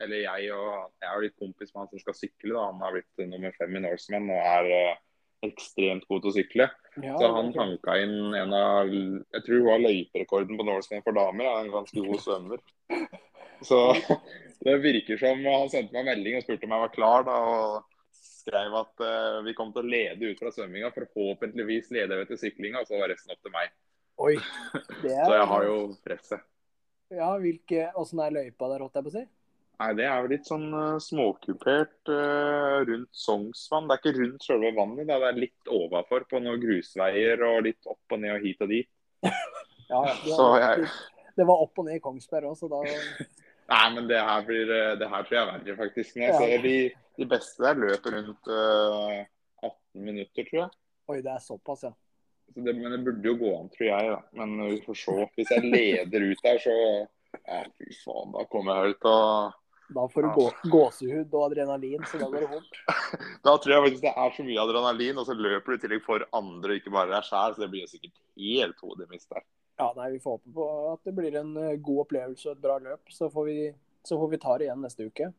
Eller 0.03 0.19
jeg 0.19 0.51
og 0.53 0.91
jeg 1.01 1.07
jo 1.13 1.23
litt 1.23 1.37
kompis 1.39 1.71
med 1.71 1.85
han 1.85 1.93
som 1.93 2.01
skal 2.01 2.17
sykle. 2.17 2.51
da. 2.57 2.65
Han 2.67 2.83
har 2.83 2.97
blitt 2.97 3.29
nummer 3.29 3.55
fem 3.55 3.77
i 3.77 3.83
Norseman 3.85 4.27
og 4.35 4.41
er 4.41 4.97
ekstremt 5.45 6.07
god 6.09 6.23
til 6.23 6.31
å 6.31 6.35
sykle. 6.35 6.67
Ja, 6.97 7.17
Så 7.19 7.29
han 7.29 7.51
det 7.51 7.61
hanka 7.61 7.97
inn 8.01 8.33
en 8.33 8.53
av 8.57 8.89
Jeg 8.89 9.43
tror 9.45 9.59
hun 9.61 9.69
har 9.69 9.83
løyperekorden 9.83 10.57
på 10.57 10.65
Norseman 10.65 11.03
for 11.05 11.17
damer. 11.17 11.45
Er 11.45 11.65
en 11.65 11.75
ganske 11.75 12.05
god 12.07 12.23
svømmer. 12.23 12.63
Så 13.69 13.81
det 14.65 14.79
virker 14.83 15.19
som 15.21 15.43
Han 15.45 15.69
sendte 15.73 15.93
meg 15.93 16.03
en 16.03 16.11
melding 16.11 16.39
og 16.39 16.45
spurte 16.45 16.67
om 16.67 16.75
jeg 16.75 16.85
var 16.85 16.95
klar. 16.95 17.27
da, 17.27 17.37
og 17.37 18.17
skrev 18.47 18.75
at 18.79 19.03
uh, 19.03 19.39
vi 19.45 19.53
kom 19.57 19.73
til 19.75 19.83
å 19.83 19.91
lede 19.91 20.31
ut 20.31 20.41
fra 20.41 20.53
svømminga. 20.53 20.93
Forhåpentligvis 20.95 21.91
leder 21.95 22.21
vi 22.21 22.29
til 22.31 22.41
syklinga, 22.45 22.81
og 22.81 22.89
så 22.89 23.01
var 23.01 23.11
resten 23.11 23.33
opp 23.35 23.41
til 23.43 23.53
meg. 23.53 23.73
Oi. 24.23 24.35
Det 25.03 25.11
er, 25.13 25.25
Så 25.27 25.33
jeg 25.35 25.49
har 25.53 25.67
jo 25.67 25.79
presset. 26.05 26.45
Ja, 27.13 27.31
hvilke, 27.39 27.89
Åssen 27.95 28.19
er 28.19 28.33
løypa 28.35 28.67
der, 28.71 28.83
holdt 28.83 28.97
jeg 28.97 29.05
på 29.05 29.13
å 29.13 29.15
si? 29.19 29.27
Nei, 29.77 29.91
det 29.93 30.05
er 30.09 30.23
jo 30.23 30.29
litt 30.31 30.47
sånn 30.49 30.67
uh, 30.73 30.95
småkupert 31.03 32.09
uh, 32.09 32.79
rundt 32.87 33.11
Sognsvann. 33.13 33.85
Det 33.85 33.93
er 33.93 33.99
ikke 34.01 34.13
rundt 34.23 34.45
selve 34.47 34.71
vannet, 34.73 35.05
det 35.05 35.17
er 35.27 35.37
litt 35.37 35.69
overfor 35.69 36.25
på 36.31 36.39
noen 36.41 36.57
grusveier 36.63 37.43
og 37.45 37.59
litt 37.67 37.85
opp 37.85 38.15
og 38.15 38.23
ned 38.23 38.39
og 38.39 38.45
hit 38.47 38.63
og 38.65 38.71
dit. 38.73 38.89
Ja, 39.87 40.01
ja. 40.03 40.15
Det, 40.19 40.33
Så 40.35 40.43
var, 40.51 40.59
jeg 40.65 40.87
det 41.37 41.45
var 41.47 41.61
opp 41.63 41.77
og 41.79 41.85
ned 41.87 41.95
i 41.95 42.01
Kongsberg 42.03 42.49
òg, 42.49 42.57
så 42.59 42.67
da 42.67 42.81
Nei, 43.71 43.85
men 43.93 44.07
det 44.09 44.17
her, 44.19 44.41
blir, 44.47 44.69
eh, 44.71 44.95
det 44.99 45.07
her 45.11 45.23
tror 45.27 45.35
jeg 45.37 45.43
er 45.45 45.51
verre, 45.53 45.75
faktisk. 45.77 46.15
Når 46.17 46.23
jeg 46.25 46.33
Ja. 46.33 46.39
ser 46.41 46.61
de, 46.65 46.73
de 47.21 47.27
beste 47.31 47.63
der 47.63 47.79
løper 47.83 48.17
rundt 48.17 48.49
uh, 48.51 49.21
18 49.63 50.03
minutter, 50.09 50.43
tror 50.49 50.59
jeg. 50.61 50.69
Oi, 51.11 51.17
det 51.23 51.31
er 51.33 51.41
såpass, 51.43 51.85
ja. 51.87 51.91
Så 52.51 52.63
det, 52.65 52.73
men 52.79 52.91
det 52.95 52.99
burde 53.05 53.27
jo 53.31 53.35
gå 53.39 53.53
an, 53.61 53.67
tror 53.77 53.87
jeg. 53.91 54.11
da. 54.11 54.19
Men 54.39 54.53
vi 54.71 54.77
får 54.85 54.99
se. 55.03 55.15
Hvis 55.35 55.51
jeg 55.55 55.71
leder 55.71 56.27
ut 56.31 56.43
der, 56.47 56.59
så 56.63 56.75
ja, 57.43 57.61
fy 57.75 57.95
faen, 58.05 58.31
da 58.35 58.45
kommer 58.51 58.83
jeg 58.87 58.95
til 59.03 59.11
å 59.11 59.23
Da 59.95 60.03
får 60.11 60.25
du 60.25 60.29
gå, 60.35 60.45
gåsehud 60.71 61.31
og 61.31 61.43
adrenalin, 61.45 62.03
så 62.11 62.19
da 62.19 62.27
går 62.31 62.43
det 62.43 62.49
fort. 62.51 62.79
Da 63.47 63.53
tror 63.55 63.73
jeg 63.73 63.83
faktisk 63.85 64.03
det 64.03 64.11
er 64.11 64.33
så 64.35 64.43
mye 64.43 64.63
adrenalin, 64.63 65.21
og 65.21 65.27
så 65.29 65.35
løper 65.37 65.71
du 65.71 65.77
i 65.77 65.83
tillegg 65.85 66.03
for 66.03 66.25
andre, 66.35 66.75
ikke 66.79 66.91
bare 66.91 67.13
deg 67.13 67.27
sjæl. 67.27 67.55
Så 67.55 67.63
det 67.63 67.69
blir 67.71 67.85
jo 67.85 67.91
sikkert 67.93 68.15
helt 68.43 68.83
hodemist 68.83 69.29
der. 69.31 69.45
Ja, 69.77 69.91
nei, 69.95 70.11
Vi 70.15 70.21
får 70.23 70.37
håpe 70.37 70.53
på 70.57 70.67
at 70.91 71.07
det 71.07 71.13
blir 71.15 71.37
en 71.39 71.51
eh, 71.61 71.75
god 71.79 72.03
opplevelse 72.03 72.49
og 72.49 72.57
et 72.57 72.63
bra 72.65 72.77
løp. 72.83 73.13
Så 73.13 73.29
får 73.31 73.47
vi, 73.47 73.57
så 74.03 74.19
får 74.19 74.31
vi 74.33 74.41
ta 74.43 74.57
det 74.57 74.67
igjen 74.67 74.83
neste 74.83 75.07
uke. 75.07 75.31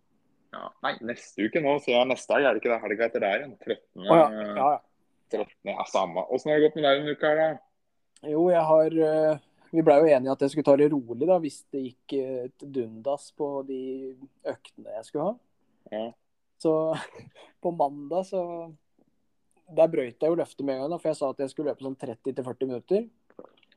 Ja. 0.56 0.68
Nei, 0.86 0.94
neste 1.10 1.44
uke 1.44 1.60
nå, 1.60 1.76
sier 1.84 1.98
jeg 1.98 2.08
neste 2.08 2.36
helg, 2.36 2.48
er 2.48 2.56
det 2.56 2.62
ikke 2.62 2.72
det 2.72 2.82
helga 2.86 3.08
etter 3.10 3.24
der 3.26 3.42
igjen? 3.42 3.56
13. 3.60 3.82
Å 4.00 4.20
ja. 4.22 4.28
ja, 4.32 4.68
ja. 4.78 4.78
13. 5.34 5.56
Ja, 5.74 5.84
samme. 5.92 6.24
Åssen 6.32 6.54
har 6.54 6.60
det 6.60 6.70
gått 6.70 6.78
med 6.78 6.88
deg 6.88 7.02
denne 7.02 7.16
uka 7.18 7.32
her, 7.34 7.42
da? 7.42 8.28
Jo, 8.32 8.46
jeg 8.50 8.64
har 8.70 8.96
eh, 9.08 9.42
Vi 9.70 9.84
blei 9.84 9.98
jo 10.00 10.08
enige 10.08 10.32
at 10.32 10.42
jeg 10.44 10.54
skulle 10.54 10.66
ta 10.68 10.74
det 10.80 10.88
rolig 10.92 11.28
da, 11.28 11.36
hvis 11.42 11.60
det 11.72 11.84
gikk 11.84 12.16
eh, 12.16 12.48
et 12.48 12.66
dundas 12.74 13.28
på 13.36 13.50
de 13.68 13.80
øktene 14.48 14.96
jeg 14.96 15.06
skulle 15.08 15.28
ha. 15.28 15.34
Ja. 15.92 16.04
Så 16.62 16.72
på 17.62 17.72
mandag 17.72 18.26
så 18.28 18.42
Der 19.68 19.88
brøyt 19.92 20.22
jeg 20.22 20.32
jo 20.32 20.38
løftet 20.38 20.64
med 20.64 20.78
en 20.78 20.80
gang, 20.80 20.92
da, 20.94 20.98
for 21.00 21.10
jeg 21.10 21.18
sa 21.18 21.28
at 21.28 21.40
jeg 21.42 21.52
skulle 21.52 21.72
løpe 21.74 21.84
sånn 21.84 21.98
30-40 22.00 22.70
minutter. 22.70 23.02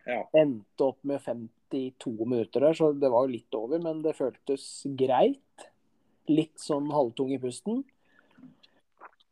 Ja. 0.07 0.21
Endte 0.39 0.85
opp 0.87 1.01
med 1.03 1.19
52 1.19 2.13
minutter 2.23 2.63
der, 2.63 2.77
så 2.77 2.93
det 2.95 3.09
var 3.11 3.25
jo 3.25 3.33
litt 3.33 3.57
over, 3.57 3.81
men 3.83 3.99
det 4.05 4.15
føltes 4.15 4.69
greit. 4.97 5.65
Litt 6.31 6.63
sånn 6.63 6.87
halvtung 6.95 7.33
i 7.35 7.41
pusten. 7.43 7.81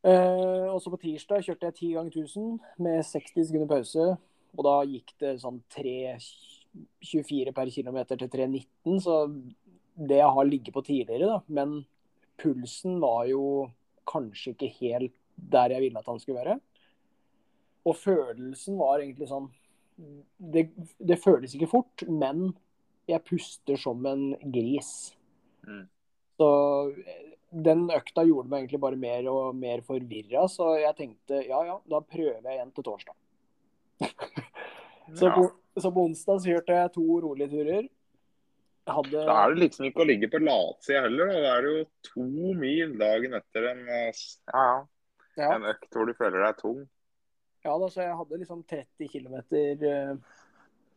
Eh, 0.03 0.67
og 0.67 0.81
så 0.83 0.91
på 0.91 0.99
tirsdag 0.99 1.47
kjørte 1.47 1.69
jeg 1.69 1.77
10 1.77 1.95
ganger 1.95 2.19
1000 2.25 2.51
med 2.83 3.07
60 3.07 3.47
sekunder 3.47 3.71
pause. 3.71 4.09
Og 4.58 4.65
da 4.65 4.75
gikk 4.89 5.13
det 5.22 5.36
sånn 5.41 5.62
3,24 5.75 7.53
per 7.56 7.72
km 7.74 8.00
til 8.10 8.29
3,19, 8.29 9.00
så 9.03 9.20
det 10.00 10.22
jeg 10.22 10.36
har 10.38 10.48
ligget 10.48 10.75
på 10.75 10.84
tidligere, 10.86 11.36
da. 11.36 11.39
Men 11.48 11.82
pulsen 12.39 13.00
var 13.03 13.27
jo 13.29 13.44
kanskje 14.10 14.56
ikke 14.56 14.72
helt 14.79 15.15
der 15.39 15.75
jeg 15.75 15.86
ville 15.86 16.01
at 16.01 16.10
han 16.10 16.20
skulle 16.20 16.41
være. 16.41 16.58
Og 17.88 17.96
følelsen 17.96 18.79
var 18.79 19.00
egentlig 19.00 19.29
sånn 19.29 19.50
Det, 20.39 20.70
det 21.03 21.18
føles 21.20 21.53
ikke 21.56 21.68
fort, 21.68 22.03
men 22.08 22.53
jeg 23.10 23.24
puster 23.27 23.75
som 23.75 24.06
en 24.08 24.29
gris. 24.53 24.91
Mm. 25.68 25.82
Så 26.39 26.48
eh, 27.03 27.25
den 27.51 27.82
økta 27.91 28.24
gjorde 28.24 28.48
meg 28.48 28.62
egentlig 28.62 28.79
bare 28.86 29.00
mer 29.01 29.27
og 29.32 29.58
mer 29.60 29.84
forvirra, 29.84 30.46
så 30.48 30.70
jeg 30.79 30.96
tenkte 30.96 31.41
ja 31.50 31.60
ja, 31.68 31.75
da 31.84 32.00
prøver 32.00 32.39
jeg 32.46 32.56
igjen 32.56 32.72
til 32.77 32.88
torsdag. 32.88 33.18
så, 35.20 35.27
Ja. 35.27 35.34
på, 35.36 35.46
så 35.79 35.91
på 35.91 36.03
onsdag 36.10 36.41
så 36.41 36.53
kjørte 36.53 36.77
jeg 36.77 36.94
to 36.96 37.06
rolige 37.25 37.50
turer. 37.53 37.88
Hadde 38.89 39.22
Da 39.27 39.36
er 39.44 39.53
det 39.53 39.62
liksom 39.68 39.86
ikke 39.89 40.01
å 40.01 40.08
ligge 40.10 40.29
på 40.34 40.39
latsida 40.41 41.03
heller. 41.06 41.29
Da. 41.29 41.41
Da 41.44 41.50
er 41.58 41.65
det 41.65 41.74
jo 41.75 41.84
to 42.08 42.53
mil 42.58 42.96
dagen 42.98 43.36
etter 43.38 43.68
en, 43.74 43.84
eh, 43.86 44.22
ja, 44.53 44.63
ja, 44.63 45.44
ja, 45.44 45.51
en 45.60 45.68
økt 45.70 45.94
hvor 45.94 46.10
du 46.10 46.15
føler 46.18 46.41
deg 46.48 46.58
tung. 46.62 46.88
ja, 47.65 47.75
da, 47.77 47.89
så 47.91 48.01
jeg 48.01 48.15
hadde 48.18 48.39
liksom 48.39 48.63
30 48.63 49.12
km 49.12 49.36
eh, 49.60 50.15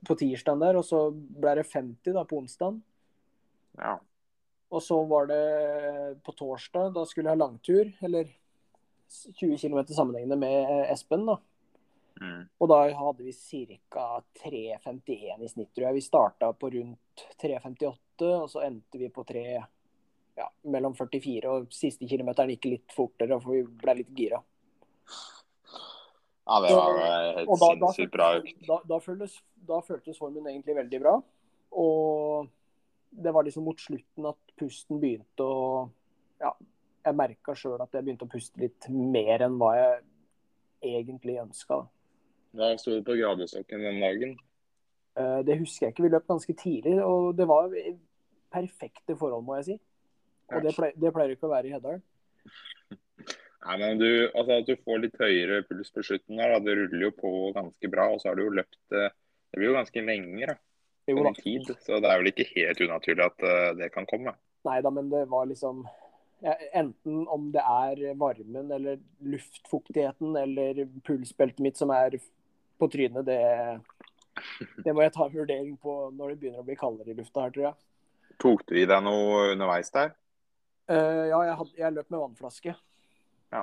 på 0.07 0.17
tirsdagen 0.19 0.63
der, 0.63 0.79
og 0.79 0.87
så 0.87 1.03
ble 1.13 1.57
det 1.59 1.67
50 1.69 2.15
da 2.17 2.25
på 2.25 2.39
onsdagen. 2.41 2.81
Ja. 3.79 3.99
Og 4.73 4.81
så 4.83 4.97
var 5.05 5.27
det 5.29 5.43
på 6.25 6.33
torsdag, 6.39 6.95
da 6.95 7.05
skulle 7.05 7.29
jeg 7.29 7.37
ha 7.37 7.43
langtur, 7.45 7.91
eller 8.01 8.31
20 9.37 9.59
km 9.61 9.83
sammenhengende 9.93 10.39
med 10.41 10.87
Espen, 10.91 11.27
da. 11.29 11.37
Mm. 12.21 12.42
Og 12.59 12.71
da 12.71 12.78
hadde 12.99 13.26
vi 13.26 13.33
ca. 13.90 14.07
3,51 14.42 15.42
i 15.42 15.50
snitt, 15.50 15.71
tror 15.75 15.88
jeg. 15.88 15.97
Vi 15.99 16.04
starta 16.04 16.52
på 16.52 16.71
rundt 16.75 17.26
3,58, 17.42 18.33
og 18.37 18.49
så 18.50 18.64
endte 18.66 19.00
vi 19.00 19.11
på 19.12 19.25
3, 19.28 19.45
ja, 20.38 20.49
mellom 20.75 20.97
44, 20.99 21.52
og 21.52 21.75
siste 21.75 22.09
kilometeren 22.11 22.54
gikk 22.54 22.71
litt 22.71 22.97
fortere, 22.97 23.40
for 23.42 23.57
vi 23.57 23.62
ble 23.83 23.99
litt 24.02 24.12
gira. 24.16 24.42
ja, 26.47 26.59
det 26.64 26.75
var 26.75 26.99
helt 27.38 27.64
sinnssykt 27.64 28.12
bra 28.12 28.33
økt. 28.40 28.66
da, 28.66 28.81
da, 28.88 28.99
føltes, 29.02 29.38
da 29.69 29.81
føltes 29.87 30.19
formen 30.19 30.50
egentlig 30.50 30.76
veldig 30.81 31.00
bra. 31.02 31.16
Og 31.83 32.50
det 33.12 33.33
var 33.33 33.47
liksom 33.47 33.64
mot 33.64 33.81
slutten 33.81 34.28
at 34.28 34.54
pusten 34.59 35.00
begynte 35.00 35.45
å 35.45 35.88
Ja, 36.42 36.50
jeg 37.07 37.14
merka 37.14 37.54
sjøl 37.54 37.81
at 37.83 37.92
jeg 37.95 38.02
begynte 38.02 38.26
å 38.26 38.31
puste 38.33 38.59
litt 38.59 38.88
mer 38.90 39.45
enn 39.47 39.59
hva 39.61 39.75
jeg 39.78 40.00
egentlig 40.83 41.37
ønska. 41.42 41.85
Hva 42.53 42.73
sto 42.81 42.95
det 42.97 43.05
på 43.07 43.17
gradestokken 43.17 43.85
den 43.87 44.01
dagen? 44.03 44.35
Eh, 45.17 45.41
Det 45.47 45.59
husker 45.61 45.87
jeg 45.87 45.95
ikke. 45.95 46.07
Vi 46.07 46.13
løp 46.13 46.27
ganske 46.29 46.55
tidlig, 46.57 46.99
og 47.05 47.37
det 47.37 47.47
var 47.49 47.73
perfekte 48.53 49.17
forhold, 49.17 49.45
må 49.45 49.57
jeg 49.61 49.65
si. 49.71 49.77
Og 50.53 50.63
det 50.67 50.75
pleier, 50.77 50.97
det 51.01 51.13
pleier 51.17 51.33
ikke 51.33 51.49
å 51.49 51.53
være 51.55 51.71
i 51.71 51.73
Heddal. 51.73 52.03
Nei, 53.63 53.77
men 53.79 54.01
du, 54.01 54.09
altså 54.35 54.57
At 54.59 54.67
du 54.67 54.75
får 54.83 55.03
litt 55.05 55.19
høyere 55.23 55.63
puls 55.69 55.93
på 55.95 56.03
slutten, 56.03 56.37
der, 56.41 56.51
da, 56.57 56.59
det 56.67 56.75
ruller 56.81 57.05
jo 57.07 57.13
på 57.15 57.31
ganske 57.55 57.91
bra. 57.93 58.09
Og 58.13 58.21
så 58.21 58.33
har 58.33 58.39
du 58.39 58.45
jo 58.49 58.55
løpt 58.59 58.97
eh, 58.99 59.13
Det 59.53 59.61
blir 59.61 59.71
jo 59.71 59.77
ganske 59.79 60.03
lenge 60.05 60.49
da, 60.51 60.57
Jo 61.09 61.19
er 61.21 61.29
da. 61.29 61.33
en 61.33 61.39
tid. 61.41 61.71
Så 61.87 62.01
det 62.03 62.11
er 62.11 62.21
vel 62.23 62.33
ikke 62.33 62.49
helt 62.57 62.83
unaturlig 62.83 63.27
at 63.29 63.47
eh, 63.49 63.69
det 63.79 63.93
kan 63.95 64.09
komme. 64.11 64.35
Nei 64.67 64.79
da, 64.83 64.91
men 64.95 65.09
det 65.15 65.25
var 65.31 65.47
liksom 65.51 65.85
ja, 66.43 66.57
Enten 66.83 67.23
om 67.31 67.49
det 67.55 67.63
er 67.63 68.03
varmen 68.19 68.71
eller 68.75 68.99
luftfuktigheten 69.23 70.35
eller 70.43 70.83
pulsbeltet 71.07 71.63
mitt 71.63 71.79
som 71.79 71.95
er 71.95 72.19
på 72.79 72.88
trynet, 72.93 73.25
det, 73.26 73.38
det 74.85 74.95
må 74.95 75.02
jeg 75.05 75.12
ta 75.14 75.26
en 75.26 75.35
vurdering 75.37 75.76
på 75.81 75.97
når 76.17 76.33
det 76.33 76.38
begynner 76.41 76.62
å 76.62 76.67
bli 76.67 76.76
kaldere 76.79 77.12
i 77.12 77.19
lufta 77.19 77.45
her, 77.47 77.52
tror 77.55 77.67
jeg. 77.69 77.75
Tok 78.43 78.64
du 78.67 78.75
i 78.81 78.87
deg 78.88 79.05
noe 79.05 79.52
underveis 79.52 79.93
der? 79.95 80.14
Uh, 80.91 81.29
ja, 81.31 81.38
jeg, 81.47 81.55
had, 81.61 81.71
jeg 81.79 81.95
løp 81.95 82.11
med 82.11 82.23
vannflaske. 82.25 82.75
Ja. 83.55 83.62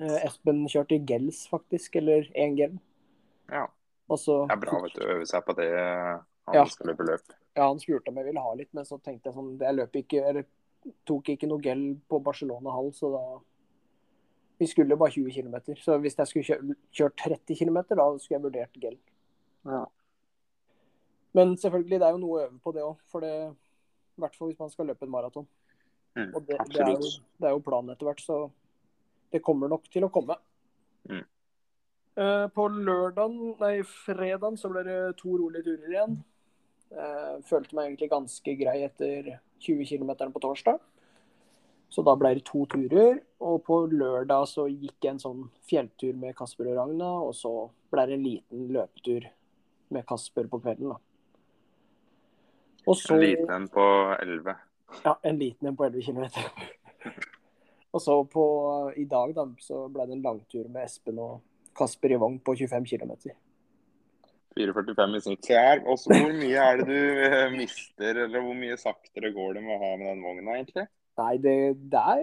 Uh, 0.00 0.18
Espen 0.24 0.64
kjørte 0.70 0.96
i 0.96 1.04
gels, 1.06 1.44
faktisk. 1.50 1.98
Eller 2.00 2.30
én 2.38 2.56
gel. 2.56 2.78
Ja. 3.52 3.66
Så 4.12 4.42
Det 4.48 4.56
er 4.56 4.60
bra 4.64 4.80
vet 4.84 4.96
du, 4.96 5.02
å 5.04 5.12
øve 5.16 5.26
seg 5.28 5.44
på 5.46 5.54
det. 5.56 5.68
eh, 5.72 6.18
Han 6.48 6.54
Ja. 6.58 6.64
skal 6.68 6.90
løpe 6.90 7.04
løp. 7.06 7.30
Ja, 7.56 7.68
han 7.68 7.78
spurte 7.80 8.08
om 8.10 8.16
jeg 8.20 8.26
ville 8.26 8.40
ha 8.44 8.54
litt, 8.58 8.68
men 8.74 8.84
så 8.84 8.98
tenkte 9.00 9.28
jeg 9.30 9.36
sånn 9.36 9.58
Jeg 9.60 9.76
løp 9.76 9.92
ikke, 9.96 10.20
eller 10.28 10.44
tok 11.06 11.28
ikke 11.32 11.48
noe 11.48 11.62
gel 11.62 11.82
på 12.10 12.18
Barcelona 12.24 12.72
hall, 12.74 12.90
så 12.92 13.08
da 13.12 13.22
Vi 14.60 14.68
skulle 14.70 14.96
bare 14.96 15.14
20 15.14 15.32
km. 15.32 15.74
Så 15.80 15.96
hvis 16.02 16.18
jeg 16.18 16.30
skulle 16.30 16.46
kjørt, 16.46 16.78
kjørt 16.92 17.18
30 17.24 17.58
km, 17.58 17.80
da 17.90 18.06
skulle 18.18 18.36
jeg 18.36 18.44
vurdert 18.44 18.78
gel. 18.82 18.98
Ja. 19.66 19.84
Men 21.32 21.56
selvfølgelig, 21.56 22.00
det 22.00 22.06
er 22.06 22.16
jo 22.16 22.22
noe 22.22 22.38
å 22.38 22.46
øve 22.46 22.58
på 22.62 22.72
det 22.76 22.84
òg. 22.84 22.96
For 23.10 23.24
det 23.24 23.32
I 23.32 24.22
hvert 24.22 24.36
fall 24.36 24.52
hvis 24.52 24.60
man 24.60 24.72
skal 24.72 24.90
løpe 24.92 25.08
en 25.08 25.12
maraton. 25.12 25.48
Mm, 26.14 26.34
Og 26.34 26.42
det, 26.44 26.58
det, 26.68 26.80
er 26.84 26.90
jo, 26.92 27.12
det 27.40 27.48
er 27.48 27.54
jo 27.54 27.62
planen 27.64 27.94
etter 27.94 28.04
hvert, 28.04 28.20
så 28.20 28.42
det 29.32 29.40
kommer 29.44 29.70
nok 29.72 29.86
til 29.92 30.04
å 30.04 30.10
komme. 30.12 30.36
Mm. 31.08 31.24
Uh, 32.12 32.46
på 32.52 32.66
lørdagen, 32.68 33.54
nei, 33.62 33.78
fredagen 34.04 34.58
så 34.60 34.68
ble 34.68 34.82
det 34.84 34.98
to 35.22 35.38
rolige 35.40 35.70
turer 35.70 35.94
igjen. 35.94 36.18
Uh, 36.92 37.40
følte 37.48 37.78
meg 37.78 37.88
egentlig 37.88 38.10
ganske 38.12 38.56
grei 38.60 38.82
etter 38.84 39.30
20 39.64 39.88
km 39.88 40.12
på 40.34 40.42
torsdag. 40.44 40.82
Så 41.92 42.00
da 42.06 42.14
ble 42.16 42.32
det 42.38 42.46
to 42.48 42.64
turer. 42.72 43.20
Og 43.44 43.60
på 43.66 43.82
lørdag 43.92 44.46
så 44.48 44.64
gikk 44.70 45.04
jeg 45.04 45.16
en 45.16 45.22
sånn 45.22 45.46
fjelltur 45.68 46.16
med 46.16 46.36
Kasper 46.38 46.70
og 46.72 46.78
Ragna, 46.78 47.10
og 47.26 47.34
så 47.36 47.52
ble 47.92 48.06
det 48.08 48.16
en 48.16 48.24
liten 48.24 48.68
løpetur 48.72 49.28
med 49.92 50.06
Kasper 50.08 50.48
på 50.48 50.60
kvelden. 50.62 50.94
da. 50.94 50.98
Og 52.86 52.96
så, 52.98 53.14
En 53.14 53.20
liten 53.20 53.50
en 53.54 53.68
på 53.68 53.84
11. 54.18 54.56
ja, 55.04 55.18
en 55.22 55.38
liten 55.38 55.68
en 55.68 55.76
på 55.76 55.84
11 55.84 56.02
km. 56.02 56.24
og 57.94 58.02
så 58.02 58.24
på, 58.24 58.46
i 58.96 59.04
dag 59.04 59.34
da, 59.36 59.46
så 59.60 59.86
ble 59.92 60.06
det 60.08 60.16
en 60.16 60.24
langtur 60.24 60.68
med 60.68 60.86
Espen 60.86 61.20
og 61.22 61.40
Kasper 61.76 62.16
i 62.16 62.20
vogn 62.20 62.40
på 62.40 62.56
25 62.56 62.88
km. 62.88 63.12
4,45 64.56 65.16
i 65.16 65.20
snitt. 65.24 65.46
Se. 65.46 65.60
Og 65.86 66.00
så 66.00 66.12
hvor 66.12 66.32
mye 66.36 66.64
er 66.72 66.82
det 66.82 66.88
du 66.88 67.22
eh, 67.28 67.52
mister, 67.54 68.24
eller 68.26 68.40
hvor 68.40 68.56
mye 68.56 68.80
saktere 68.80 69.32
går 69.32 69.54
det 69.56 69.62
med 69.64 69.76
å 69.76 69.80
ha 69.84 69.94
med 69.96 70.10
den 70.10 70.24
vogna, 70.24 70.56
egentlig? 70.58 70.88
Nei, 71.20 71.36
det, 71.44 71.56
det 71.92 72.00
er 72.00 72.22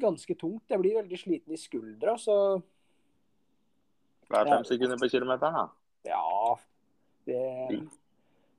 ganske 0.00 0.34
tungt. 0.38 0.64
Jeg 0.70 0.80
blir 0.80 0.98
veldig 1.00 1.18
sliten 1.18 1.54
i 1.54 1.60
skuldra, 1.60 2.16
så 2.18 2.60
Det 4.30 4.38
er 4.38 4.52
fem 4.52 4.64
sekunder 4.64 4.98
på 5.00 5.08
kilometeren, 5.10 5.54
da. 5.54 5.66
ja 6.06 6.54
det, 7.26 7.88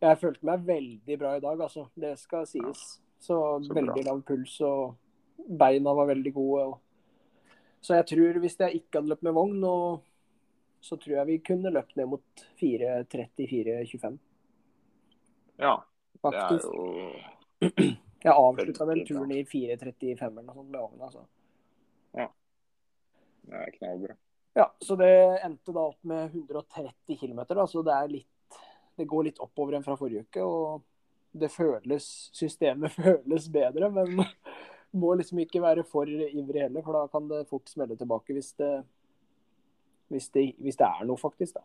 Jeg 0.01 0.17
følte 0.17 0.45
meg 0.45 0.67
veldig 0.67 1.17
bra 1.19 1.35
i 1.37 1.43
dag, 1.43 1.61
altså. 1.61 1.87
Det 1.95 2.17
skal 2.19 2.47
sies. 2.47 3.01
Så, 3.21 3.37
Så 3.63 3.73
veldig 3.73 4.03
lav 4.05 4.21
puls, 4.25 4.59
og 4.65 4.95
beina 5.59 5.93
var 5.93 6.09
veldig 6.09 6.33
gode. 6.33 6.63
Og... 6.65 6.79
Så 7.81 7.95
jeg 7.95 8.05
tror 8.05 8.39
hvis 8.39 8.59
jeg 8.59 8.81
ikke 8.81 8.99
hadde 8.99 9.13
løpt 9.13 9.23
med 9.23 9.37
vogn, 9.37 9.63
og... 9.63 10.01
så 10.81 10.97
tror 10.97 11.15
jeg 11.15 11.27
vi 11.27 11.37
kunne 11.37 11.69
løpt 11.69 11.95
ned 11.95 12.05
mot 12.09 12.45
4.34,25. 12.61 14.17
Ja, 15.61 15.75
det 16.23 16.37
er 16.41 16.57
jo 16.57 17.11
Jeg 18.21 18.33
avslutta 18.37 18.85
vel 18.85 19.01
turen 19.07 19.31
i 19.33 19.43
4.35 19.47 20.27
eller 20.27 20.45
noe 20.45 20.57
sånt 20.57 20.69
med 20.69 20.81
ovnen, 20.81 21.05
Altså. 21.07 21.23
det 23.47 23.63
er 23.63 23.73
knallbra. 23.77 24.15
Ja, 24.53 24.67
så 24.83 24.95
det 24.99 25.11
endte 25.45 25.73
da 25.73 25.87
opp 25.87 26.03
med 26.03 26.35
130 26.35 27.17
km, 27.17 27.41
da, 27.49 27.65
så 27.67 27.83
det 27.87 27.95
er 27.95 28.13
litt 28.19 28.27
Det 28.99 29.05
går 29.07 29.23
litt 29.23 29.39
oppover 29.39 29.77
enn 29.77 29.85
fra 29.85 29.95
forrige 29.97 30.27
uke, 30.27 30.43
og 30.43 30.81
det 31.31 31.47
føles 31.49 32.05
Systemet 32.35 32.91
føles 32.97 33.47
bedre, 33.49 33.87
men 33.89 34.19
må 34.91 35.13
liksom 35.15 35.39
ikke 35.39 35.61
være 35.63 35.85
for 35.87 36.09
ivrig 36.11 36.65
heller, 36.65 36.83
for 36.83 36.97
da 36.97 37.05
kan 37.07 37.29
det 37.31 37.45
fort 37.49 37.71
smelle 37.71 37.95
tilbake 37.97 38.35
hvis 38.35 38.51
det 38.59 38.73
hvis 40.11 40.27
det, 40.35 40.43
hvis 40.59 40.75
det 40.75 40.87
er 40.87 41.05
noe, 41.07 41.15
faktisk. 41.15 41.55
da. 41.55 41.63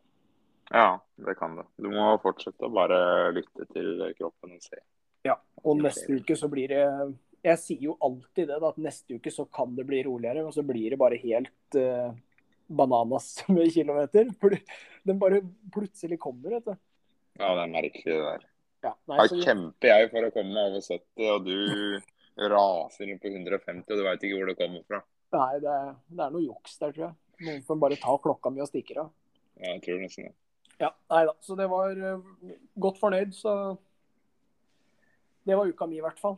Ja, 0.71 0.99
det 1.27 1.35
kan 1.39 1.57
det. 1.59 1.65
Du 1.83 1.89
må 1.91 2.13
fortsette 2.23 2.67
å 2.67 2.71
bare 2.71 3.33
lytte 3.35 3.67
til 3.73 4.05
kroppen 4.19 4.55
og 4.55 4.63
se. 4.63 4.79
Ja, 5.27 5.37
og 5.65 5.83
neste 5.83 6.21
uke 6.21 6.37
så 6.39 6.49
blir 6.53 6.71
det 6.71 6.83
Jeg 7.47 7.61
sier 7.63 7.89
jo 7.89 7.97
alltid 8.03 8.49
det, 8.51 8.59
da, 8.63 8.71
at 8.73 8.81
neste 8.83 9.19
uke 9.19 9.31
så 9.31 9.47
kan 9.47 9.75
det 9.77 9.87
bli 9.87 10.01
roligere, 10.07 10.45
og 10.47 10.55
så 10.55 10.65
blir 10.67 10.95
det 10.95 10.99
bare 10.99 11.19
helt 11.23 11.79
uh, 11.79 12.11
bananas 12.67 13.33
med 13.55 13.71
kilometer. 13.75 14.33
For 14.41 14.57
den 15.07 15.23
bare 15.23 15.43
plutselig 15.75 16.19
kommer, 16.23 16.57
vet 16.57 16.67
du. 16.67 16.75
Ja, 17.37 17.53
det 17.53 17.67
er 17.67 17.73
merkelig 17.73 18.15
det 18.15 18.23
der. 18.25 18.47
Ja, 18.87 18.93
nei, 19.09 19.19
Her 19.21 19.31
så, 19.31 19.39
kjemper 19.43 19.93
jeg 19.93 20.11
for 20.13 20.27
å 20.27 20.33
komme 20.35 20.55
meg 20.55 20.73
over 20.73 20.83
70, 20.85 21.29
og 21.33 21.47
du 21.47 22.51
raser 22.53 23.13
inn 23.13 23.21
på 23.23 23.31
150, 23.33 23.85
og 23.87 24.01
du 24.01 24.05
veit 24.07 24.27
ikke 24.27 24.41
hvor 24.41 24.51
det 24.51 24.59
kommer 24.59 24.83
fra. 24.89 25.01
nei 25.37 25.53
det, 25.63 25.77
er, 25.85 25.95
det 26.11 26.27
er 26.27 26.35
noe 26.35 26.45
juks 26.45 26.77
der, 26.81 26.93
tror 26.93 27.07
jeg. 27.09 27.17
Noen 27.47 27.63
som 27.69 27.81
bare 27.83 27.99
tar 28.01 28.21
klokka 28.25 28.53
mi 28.53 28.65
og 28.65 28.71
stikker 28.71 29.05
av. 29.05 29.15
Ja, 29.57 29.73
jeg 29.73 29.83
tror 29.87 30.03
nesten 30.03 30.29
det. 30.29 30.35
Ja, 30.81 30.91
nei 31.13 31.23
da. 31.29 31.33
Så 31.45 31.57
det 31.57 31.67
var 31.73 31.97
eh, 31.97 32.53
godt 32.81 33.01
fornøyd, 33.01 33.33
så 33.37 33.53
det 35.47 35.57
var 35.57 35.71
uka 35.71 35.87
mi, 35.87 36.01
i 36.01 36.05
hvert 36.05 36.21
fall. 36.21 36.37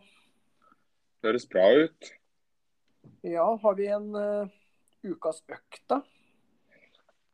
Det 1.19 1.31
Høres 1.31 1.49
bra 1.51 1.65
ut. 1.83 2.11
Ja, 3.27 3.47
har 3.63 3.77
vi 3.79 3.89
en 3.91 4.09
uh, 4.15 4.51
ukas 5.07 5.41
økt, 5.49 5.83
da? 5.91 6.03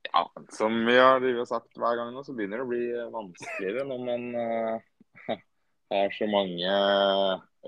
Ja, 0.07 0.23
som 0.54 0.76
vi 0.87 0.95
har 0.97 1.25
sagt 1.49 1.75
hver 1.81 1.99
gang 1.99 2.12
nå, 2.14 2.23
så 2.23 2.35
begynner 2.37 2.62
det 2.62 2.66
å 2.66 2.71
bli 2.71 2.85
vanskeligere 3.12 3.87
når 3.88 4.04
man 4.07 4.28
uh, 4.38 5.35
har 5.95 6.14
så 6.14 6.31
mange 6.31 6.78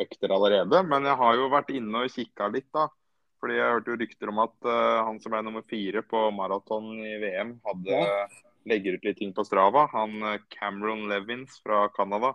økter 0.07 0.37
allerede. 0.37 0.85
Men 0.87 1.11
jeg 1.11 1.21
har 1.25 1.41
jo 1.41 1.51
vært 1.53 1.75
inne 1.75 2.07
og 2.07 2.15
kikka 2.15 2.49
litt, 2.55 2.71
da. 2.77 2.87
Fordi 3.43 3.59
jeg 3.59 3.75
hørte 3.75 3.93
jo 3.93 4.01
rykter 4.01 4.33
om 4.33 4.43
at 4.47 4.57
uh, 4.71 5.05
han 5.09 5.19
som 5.21 5.35
ble 5.35 5.43
nummer 5.45 5.67
fire 5.69 6.07
på 6.07 6.29
maraton 6.39 6.95
i 7.03 7.19
VM, 7.27 7.57
hadde 7.67 8.05
legger 8.67 8.97
ut 8.97 9.07
litt 9.07 9.21
ting 9.21 9.33
på 9.35 9.45
Strava. 9.47 9.87
Han 9.95 10.19
eh, 10.23 10.43
Cameron 10.53 11.07
Levins 11.11 11.61
fra 11.65 11.87
Canada, 11.95 12.35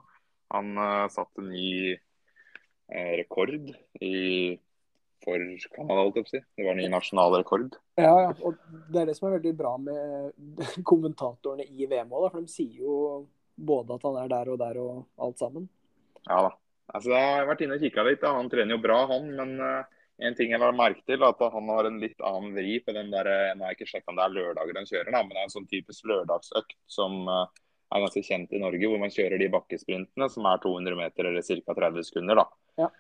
han 0.51 0.73
uh, 0.77 1.07
satte 1.11 1.43
ny 1.45 1.95
uh, 1.95 3.13
rekord 3.19 3.71
i 4.03 4.15
for 5.21 5.37
Canada, 5.75 5.99
holdt 6.01 6.17
jeg 6.17 6.25
på 6.25 6.31
å 6.31 6.33
si. 6.33 6.41
Det 6.57 6.65
var 6.65 6.77
ny 6.79 6.87
nasjonal 6.89 7.35
rekord. 7.37 7.75
Ja, 7.99 8.13
ja. 8.25 8.31
Og 8.41 8.57
det 8.89 9.03
er 9.03 9.11
det 9.11 9.17
som 9.17 9.29
er 9.29 9.37
veldig 9.37 9.53
bra 9.57 9.75
med 9.77 10.33
kommentatorene 10.89 11.67
i 11.67 11.85
VM 11.85 12.09
òg, 12.09 12.31
for 12.31 12.41
de 12.41 12.49
sier 12.51 12.81
jo 12.81 12.95
både 13.61 13.97
at 13.97 14.07
han 14.07 14.17
er 14.23 14.31
der 14.31 14.51
og 14.53 14.59
der 14.61 14.81
og 14.81 15.05
alt 15.21 15.41
sammen. 15.41 15.69
Ja 16.25 16.41
da. 16.47 16.51
Altså, 16.91 17.13
jeg 17.13 17.35
har 17.37 17.47
vært 17.47 17.61
inne 17.63 17.77
og 17.77 17.83
kikka 17.85 18.03
litt. 18.03 18.21
Da. 18.23 18.33
Han 18.35 18.49
trener 18.51 18.75
jo 18.75 18.83
bra, 18.83 18.97
han. 19.13 19.29
Men 19.37 19.53
uh, 19.61 20.01
en 20.21 20.37
ting 20.37 20.51
jeg 20.53 20.61
la 20.61 20.71
merke 20.75 21.03
til, 21.05 21.21
er 21.21 21.31
at 21.31 21.43
han 21.53 21.69
har 21.71 21.87
en 21.87 21.99
litt 22.01 22.19
annen 22.25 22.55
vri 22.57 22.75
på 22.83 22.93
den 22.95 23.09
der 23.13 23.29
eh, 23.31 23.53
Nå 23.55 23.65
har 23.65 23.73
jeg 23.73 23.79
ikke 23.79 23.91
sjekka 23.93 24.11
om 24.11 24.19
det 24.19 24.25
er 24.25 24.35
lørdager 24.35 24.77
han 24.77 24.89
kjører, 24.89 25.09
da, 25.15 25.21
men 25.23 25.33
det 25.33 25.39
er 25.39 25.47
en 25.47 25.55
sånn 25.55 25.69
typisk 25.71 26.09
lørdagsøkt 26.11 26.75
som 26.91 27.15
uh, 27.25 27.45
er 27.91 28.03
ganske 28.05 28.23
kjent 28.25 28.53
i 28.55 28.61
Norge, 28.61 28.87
hvor 28.87 28.99
man 29.01 29.13
kjører 29.13 29.41
de 29.41 29.51
bakkesprintene 29.51 30.27
som 30.31 30.47
er 30.47 30.61
200 30.63 30.99
meter 30.99 31.29
eller 31.29 31.45
ca. 31.45 31.75
30 31.77 32.07
sekunder. 32.09 32.41
da. 32.43 32.45
Ja. 32.85 32.91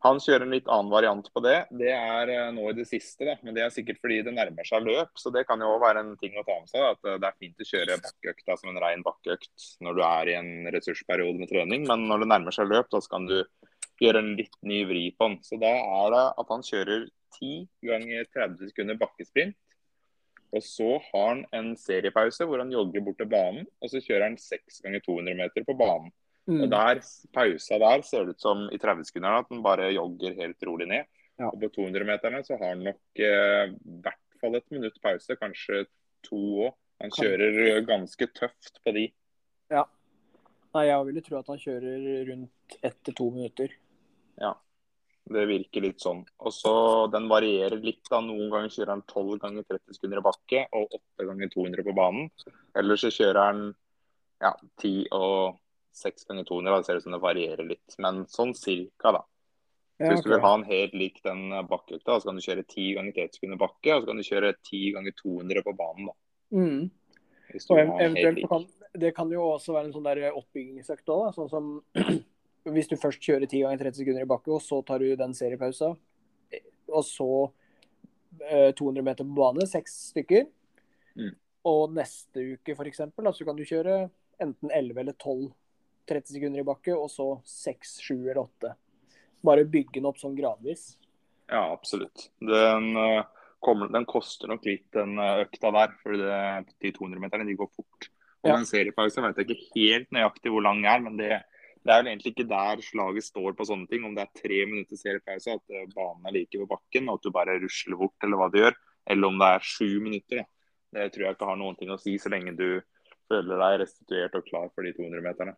Han 0.00 0.16
kjører 0.22 0.46
en 0.46 0.54
litt 0.54 0.68
annen 0.72 0.88
variant 0.92 1.26
på 1.28 1.42
det. 1.44 1.56
Det 1.76 1.90
er 1.92 2.30
uh, 2.32 2.46
nå 2.56 2.70
i 2.70 2.76
det 2.78 2.86
siste, 2.88 3.26
da. 3.28 3.34
Men 3.44 3.56
det 3.56 3.66
er 3.66 3.74
sikkert 3.74 4.00
fordi 4.00 4.22
det 4.24 4.32
nærmer 4.32 4.64
seg 4.64 4.86
løp. 4.86 5.12
Så 5.20 5.32
det 5.34 5.44
kan 5.48 5.60
jo 5.60 5.74
også 5.74 5.82
være 5.82 6.04
en 6.06 6.14
ting 6.22 6.38
å 6.40 6.44
ta 6.46 6.56
med 6.56 6.70
seg. 6.72 6.80
Da. 6.80 6.94
At 6.96 7.04
uh, 7.04 7.18
det 7.20 7.28
er 7.28 7.36
fint 7.44 7.60
å 7.60 7.68
kjøre 7.68 7.98
bakkeøkta 8.06 8.56
som 8.62 8.72
en 8.72 8.80
ren 8.80 9.04
bakkeøkt 9.04 9.66
når 9.84 9.98
du 9.98 10.02
er 10.08 10.32
i 10.32 10.38
en 10.38 10.52
ressursperiode 10.72 11.36
med 11.42 11.52
trening. 11.52 11.84
Men 11.90 12.08
når 12.08 12.24
det 12.24 12.30
nærmer 12.32 12.56
seg 12.56 12.72
løp, 12.72 12.88
da 12.94 13.02
skal 13.04 13.28
du 13.28 13.36
gjøre 14.00 14.24
en 14.24 14.32
litt 14.40 14.56
ny 14.64 14.80
vri 14.88 15.04
på 15.12 15.28
den. 15.28 15.40
Så 15.44 15.60
da 15.60 15.74
er 15.76 16.14
det 16.16 16.24
at 16.40 16.54
han 16.56 16.64
kjører 16.64 17.04
10 17.36 17.52
ganger 17.90 18.32
30 18.32 18.72
sekunder 18.72 19.00
bakkesprint. 19.04 19.58
Og 20.56 20.64
så 20.66 20.96
har 21.10 21.28
han 21.28 21.44
en 21.54 21.70
seriepause 21.78 22.46
hvor 22.48 22.62
han 22.62 22.72
jogger 22.74 23.04
bort 23.06 23.20
til 23.20 23.30
banen. 23.30 23.68
Og 23.80 23.92
så 23.92 24.02
kjører 24.02 24.28
han 24.28 24.38
6 24.40 24.82
ganger 24.84 25.04
200 25.06 25.38
meter 25.38 25.66
på 25.66 25.76
banen. 25.78 26.10
Mm. 26.50 26.64
Og 26.64 26.72
der, 26.72 27.02
pausa 27.34 27.78
der 27.78 28.02
ser 28.02 28.26
det 28.26 28.34
ut 28.34 28.42
som 28.42 28.66
i 28.74 28.80
30-sekunderne 28.80 29.44
at 29.44 29.52
han 29.52 29.62
bare 29.62 29.92
jogger 29.94 30.34
helt 30.40 30.66
rolig 30.66 30.88
ned. 30.90 31.08
Ja. 31.38 31.52
Og 31.52 31.60
på 31.62 31.70
200-meterne 31.78 32.42
så 32.44 32.58
har 32.58 32.74
han 32.74 32.84
nok 32.88 33.22
eh, 33.22 33.72
hvert 34.02 34.40
fall 34.42 34.58
et 34.58 34.66
minutt 34.74 34.98
pause, 35.04 35.36
kanskje 35.40 35.84
to 36.26 36.40
òg. 36.66 36.76
Han 37.00 37.14
kjører 37.16 37.62
eh, 37.64 37.82
ganske 37.88 38.26
tøft 38.36 38.82
på 38.84 38.92
de. 38.96 39.06
Nei, 40.74 40.82
jeg 40.86 41.06
ville 41.08 41.22
tro 41.26 41.38
at 41.40 41.48
han 41.50 41.60
kjører 41.60 42.02
rundt 42.28 42.76
ett 42.86 42.98
til 43.06 43.16
to 43.18 43.30
minutter. 43.34 43.72
Det 45.30 45.46
virker 45.46 45.84
litt 45.84 46.02
sånn. 46.02 46.24
Og 46.42 46.52
så 46.54 46.72
Den 47.12 47.28
varierer 47.30 47.78
litt. 47.82 48.02
da. 48.10 48.20
Noen 48.24 48.50
ganger 48.50 48.72
kjører 48.74 48.94
han 48.96 49.02
12 49.06 49.38
ganger 49.44 49.66
30 49.68 49.96
sekunder 49.96 50.18
i 50.18 50.26
bakke 50.26 50.62
og 50.74 50.96
8 50.98 51.26
ganger 51.28 51.52
200 51.54 51.86
på 51.86 51.94
banen. 51.94 52.30
Eller 52.74 52.98
så 52.98 53.12
kjører 53.14 53.40
han 53.44 53.60
ja, 54.40 54.54
10 54.82 55.06
og 55.14 55.60
6 55.94 56.26
ganger 56.26 56.48
200. 56.48 56.70
Da 56.74 56.82
ser 56.82 56.94
det 56.96 57.02
ut 57.02 57.06
som 57.06 57.14
det 57.14 57.22
varierer 57.22 57.68
litt. 57.68 57.98
Men 58.02 58.24
sånn 58.30 58.54
cirka, 58.58 59.14
da. 59.14 59.22
Ja, 60.00 60.08
hvis 60.08 60.24
du 60.24 60.30
vil 60.32 60.40
ha 60.40 60.54
en 60.56 60.64
helt 60.64 60.94
lik 60.96 61.20
den 61.22 61.50
bakkeøkta, 61.68 62.16
så 62.18 62.30
kan 62.30 62.38
du 62.38 62.42
kjøre 62.42 62.64
10 62.64 62.94
ganger 62.96 63.12
30 63.12 63.36
sekunder 63.36 63.60
bakke, 63.60 63.94
og 63.94 64.02
så 64.02 64.08
kan 64.08 64.22
du 64.22 64.24
kjøre 64.24 64.52
10 64.56 64.92
ganger 64.96 65.16
200 65.18 65.62
på 65.66 65.76
banen. 65.76 66.08
da. 66.08 66.14
Mm. 66.56 66.90
Hvis 67.52 67.66
du 67.66 67.74
Og 67.74 67.78
vil 67.78 67.90
ha 67.90 67.98
en 67.98 68.16
helt 68.16 68.18
eventuelt 68.24 68.48
kan, 68.48 68.66
det 69.00 69.14
kan 69.14 69.30
jo 69.30 69.42
også 69.52 69.74
være 69.76 69.90
en 69.90 69.92
sånn 69.92 70.08
der 70.08 70.32
oppbyggingsøkt 70.32 71.12
òg, 71.12 71.34
sånn 71.36 71.50
som 71.52 71.68
hvis 72.74 72.88
du 72.90 72.96
først 73.00 73.22
kjører 73.24 73.46
10 73.46 73.64
ganger 73.64 73.84
30 73.84 74.00
sekunder 74.02 74.26
i 74.26 74.30
bakke, 74.30 74.52
og 74.54 74.62
så 74.64 74.80
tar 74.86 75.02
du 75.02 75.14
den 75.18 75.34
seriepausa, 75.36 75.92
eh, 76.52 76.66
og 76.88 77.04
så 77.06 77.28
eh, 78.46 78.70
200 78.76 79.04
meter 79.06 79.26
på 79.26 79.38
bane, 79.38 79.66
seks 79.68 79.96
stykker. 80.10 80.46
Mm. 81.16 81.34
Og 81.70 81.92
neste 81.92 82.44
uke 82.54 82.74
da, 82.74 83.32
så 83.32 83.44
kan 83.44 83.56
du 83.58 83.66
kjøre 83.68 84.08
enten 84.40 84.70
11 84.72 85.00
eller 85.02 85.12
12 85.18 85.50
30 86.10 86.34
sekunder 86.34 86.62
i 86.62 86.66
bakke, 86.66 86.94
og 86.96 87.10
så 87.12 87.26
6, 87.46 87.98
7 88.02 88.14
eller 88.30 88.42
8. 88.42 88.72
Bare 89.46 89.64
bygge 89.68 90.00
den 90.00 90.08
opp 90.10 90.18
sånn 90.20 90.36
gradvis. 90.36 90.94
Ja, 91.50 91.72
absolutt. 91.72 92.28
Den, 92.40 92.96
eh, 92.96 93.22
kommer, 93.62 93.90
den 93.92 94.06
koster 94.08 94.50
nok 94.50 94.64
litt, 94.66 94.88
den 94.94 95.18
eh, 95.18 95.44
økta 95.44 95.72
der. 95.76 95.94
For 96.02 96.16
de 96.16 96.92
200-meterne 96.96 97.46
de 97.46 97.56
går 97.58 97.70
fort. 97.76 98.10
Og 98.42 98.50
Ja. 98.50 98.56
den 98.56 98.66
seriepausen 98.66 99.22
vet 99.22 99.36
jeg 99.36 99.50
ikke 99.50 99.72
helt 99.76 100.10
nøyaktig 100.10 100.50
hvor 100.50 100.62
lang 100.64 100.82
den 100.82 100.90
er, 100.90 101.00
men 101.00 101.16
det, 101.16 101.42
det 101.80 101.92
er 101.92 102.02
vel 102.02 102.10
egentlig 102.10 102.34
ikke 102.34 102.48
der 102.50 102.82
slaget 102.84 103.24
står 103.24 103.54
på 103.56 103.66
sånne 103.68 103.88
ting. 103.88 104.04
Om 104.04 104.16
det 104.16 104.26
er 104.26 104.40
tre 104.42 104.60
minutter 104.68 105.00
seriepause, 105.00 105.56
at 105.56 105.76
eh, 105.76 105.88
banen 105.94 106.28
er 106.28 106.36
like 106.36 106.60
ved 106.60 106.68
bakken, 106.68 107.08
og 107.08 107.18
at 107.18 107.26
du 107.26 107.34
bare 107.34 107.58
rusler 107.62 108.00
bort, 108.00 108.16
eller 108.26 108.40
hva 108.40 108.48
du 108.52 108.58
gjør. 108.60 108.76
Eller 109.10 109.30
om 109.30 109.40
det 109.40 109.48
er 109.48 109.68
sju 109.70 109.88
minutter. 110.04 110.42
Ja. 110.42 110.48
Det 110.90 111.12
tror 111.14 111.24
jeg 111.24 111.36
ikke 111.36 111.48
har 111.48 111.58
noen 111.60 111.78
ting 111.78 111.92
å 111.94 111.98
si, 112.02 112.16
så 112.18 112.32
lenge 112.32 112.56
du 112.58 112.82
føler 113.30 113.62
deg 113.62 113.76
restituert 113.84 114.36
og 114.36 114.46
klar 114.48 114.70
for 114.74 114.84
de 114.84 114.92
200-meterne. 114.96 115.54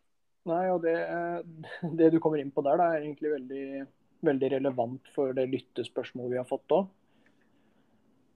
Nei, 0.51 0.65
og 0.75 0.83
det, 0.85 0.95
eh, 1.01 1.91
det 1.99 2.13
du 2.13 2.21
kommer 2.23 2.43
inn 2.43 2.53
på 2.55 2.65
der, 2.67 2.81
er 2.83 3.01
egentlig 3.01 3.33
veldig, 3.33 3.87
veldig 4.29 4.51
relevant 4.59 5.11
for 5.17 5.35
det 5.37 5.49
lyttespørsmålet 5.51 6.37
vi 6.37 6.43
har 6.43 6.49
fått 6.49 6.77
òg. 6.77 6.91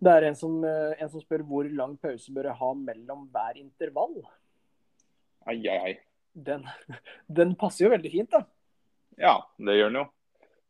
Det 0.03 0.12
er 0.12 0.27
en 0.29 0.37
som, 0.37 0.59
eh, 0.64 0.96
en 1.01 1.12
som 1.12 1.22
spør 1.22 1.44
hvor 1.46 1.70
lang 1.72 1.94
pause 2.01 2.33
bør 2.33 2.51
jeg 2.51 2.61
ha 2.61 2.75
mellom 2.75 3.29
hver 3.33 3.62
intervall. 3.62 4.18
Ai, 5.46 5.61
ai, 5.68 5.79
ai. 5.79 5.94
Den, 6.37 6.66
den 7.33 7.55
passer 7.57 7.87
jo 7.87 7.94
veldig 7.94 8.12
fint, 8.12 8.35
da. 8.35 8.42
Ja, 9.16 9.38
det 9.57 9.79
gjør 9.79 9.90
den 9.92 10.03
jo. 10.03 10.07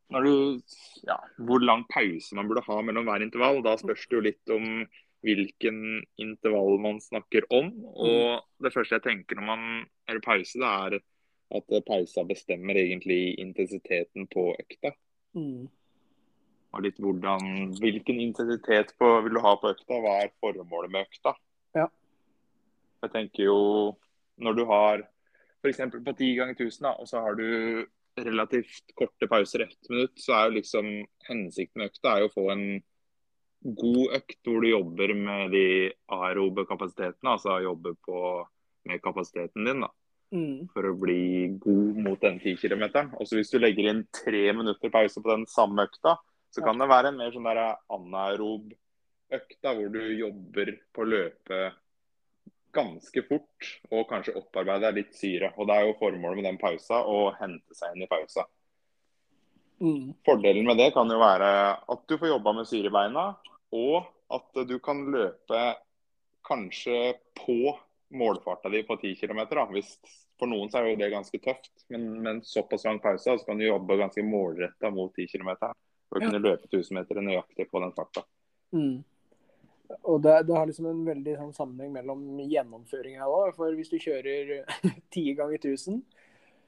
Du, 0.06 0.60
ja, 1.02 1.16
hvor 1.42 1.58
lang 1.58 1.82
pause 1.90 2.36
man 2.38 2.46
burde 2.46 2.62
ha 2.68 2.76
mellom 2.86 3.08
hver 3.08 3.24
intervall, 3.24 3.58
da 3.66 3.74
spørs 3.80 4.04
det 4.06 4.14
jo 4.14 4.22
litt 4.22 4.52
om 4.54 4.84
hvilken 5.26 5.80
intervall 6.22 6.78
man 6.78 7.00
snakker 7.02 7.48
om. 7.50 7.72
Og 7.98 8.62
det 8.62 8.70
første 8.74 9.00
jeg 9.00 9.06
tenker 9.08 9.40
når 9.40 9.48
man 9.48 9.64
gjør 10.06 10.22
pause, 10.28 10.60
det 10.62 10.70
er 10.70 10.98
at 11.56 11.74
pausa 11.86 12.22
bestemmer 12.26 12.78
egentlig 12.78 13.34
intensiteten 13.42 14.28
på 14.30 14.48
økta. 14.54 14.94
Mm. 15.34 15.66
Og 16.74 16.82
litt 16.84 16.98
hvordan, 17.02 17.74
hvilken 17.80 18.22
intensitet 18.22 18.94
på, 19.00 19.10
vil 19.24 19.38
du 19.38 19.42
ha 19.42 19.54
på 19.58 19.70
økta, 19.74 20.00
hva 20.02 20.16
er 20.22 20.34
formålet 20.42 20.92
med 20.92 21.06
økta? 21.06 21.34
Ja. 21.78 21.86
Jeg 23.02 23.14
tenker 23.14 23.46
jo, 23.46 23.60
når 24.42 24.58
du 24.58 24.64
har 24.70 25.06
f.eks. 25.66 26.00
på 26.06 26.16
10 26.16 26.32
ganger 26.38 26.56
1000, 26.56 26.82
da, 26.86 26.94
og 26.96 27.08
så 27.10 27.22
har 27.24 27.38
du 27.38 27.86
relativt 28.16 28.94
korte 28.96 29.28
pauser 29.28 29.66
ett 29.66 29.90
minutt, 29.92 30.14
så 30.20 30.32
er 30.36 30.46
jo 30.46 30.56
liksom 30.56 30.90
hensikten 31.28 31.82
med 31.82 31.90
økta 31.90 32.14
er 32.14 32.24
jo 32.24 32.30
å 32.30 32.36
få 32.36 32.46
en 32.54 32.66
god 33.76 34.16
økt 34.20 34.38
hvor 34.46 34.62
du 34.62 34.70
jobber 34.70 35.12
med 35.18 35.52
de 35.52 35.66
aerobe 36.16 36.64
kapasitetene, 36.68 37.34
altså 37.34 37.58
jobber 37.64 37.96
på, 38.06 38.18
med 38.88 39.02
kapasiteten 39.04 39.68
din 39.68 39.84
da, 39.84 39.92
Mm. 40.34 40.66
for 40.74 40.82
å 40.82 40.96
bli 40.98 41.46
god 41.62 41.98
mot 42.02 42.18
den 42.20 42.40
10 42.40 42.56
km. 42.58 43.12
Og 43.14 43.28
så 43.28 43.36
hvis 43.38 43.52
du 43.52 43.60
legger 43.60 43.86
inn 43.92 44.00
tre 44.10 44.48
minutter 44.58 44.90
pause 44.90 45.22
på 45.22 45.30
den 45.30 45.44
samme 45.46 45.84
økta, 45.86 46.16
så 46.50 46.64
kan 46.64 46.80
det 46.80 46.88
være 46.90 47.12
en 47.12 47.20
mer 47.20 47.30
sånn 47.30 47.46
der 47.46 47.60
anaerob 47.94 48.72
økt 49.36 49.58
hvor 49.62 49.88
du 49.92 50.00
jobber 50.18 50.72
på 50.94 51.06
løpet 51.06 51.78
ganske 52.76 53.22
fort 53.28 53.70
og 53.90 54.04
kanskje 54.10 54.36
opparbeide 54.38 54.92
litt 54.96 55.16
syre. 55.16 55.52
Og 55.56 55.66
Det 55.68 55.76
er 55.76 55.86
jo 55.88 55.96
formålet 56.00 56.40
med 56.42 56.48
den 56.50 56.60
pausa 56.60 57.02
å 57.02 57.32
hente 57.40 57.74
seg 57.76 57.96
inn 57.96 58.04
i 58.06 58.10
pausa. 58.10 58.44
Mm. 59.80 60.14
Fordelen 60.24 60.64
med 60.68 60.78
det 60.80 60.92
kan 60.94 61.10
jo 61.12 61.18
være 61.20 61.48
at 61.92 62.06
du 62.08 62.16
får 62.16 62.30
jobba 62.32 62.54
med 62.56 62.68
syre 62.68 62.88
i 62.88 62.94
beina, 62.94 63.26
og 63.76 64.06
at 64.32 64.62
du 64.68 64.78
kan 64.82 65.02
løpe 65.12 65.64
kanskje 66.46 67.16
på 67.36 67.74
målfarta 68.16 68.70
di 68.70 68.82
på 68.86 68.96
10 69.00 69.16
km. 69.20 69.42
For 70.36 70.48
noen 70.50 70.70
så 70.70 70.80
er 70.80 70.90
jo 70.92 71.00
det 71.00 71.10
ganske 71.12 71.40
tøft, 71.42 71.72
men 71.92 72.06
med 72.22 72.30
en 72.34 72.42
såpass 72.44 72.84
lang 72.84 73.00
pause 73.00 73.38
så 73.38 73.46
kan 73.46 73.58
du 73.58 73.66
jobbe 73.66 73.98
ganske 73.98 74.24
målretta 74.24 74.90
mot 74.92 75.12
10 75.16 75.26
km. 75.32 75.56
For 76.08 76.20
å 76.20 76.22
Ja. 76.22 76.30
kunne 76.30 76.42
løpe 76.44 76.68
1000 76.68 76.94
meter 76.94 77.20
nøyaktig 77.20 77.70
på 77.70 77.80
den 77.80 77.92
farta. 77.92 78.22
Mm. 78.72 79.04
Og 80.04 80.20
det, 80.22 80.34
det 80.48 80.54
har 80.56 80.66
liksom 80.66 80.86
en 80.90 81.04
veldig 81.06 81.36
sånn 81.38 81.52
sammenheng 81.54 81.92
mellom 81.94 82.22
gjennomføringa 82.42 83.26
òg. 83.30 83.52
For 83.56 83.74
hvis 83.78 83.90
du 83.92 83.98
kjører 84.02 84.64
ti 85.14 85.28
ganger 85.38 85.58
1000 85.62 86.02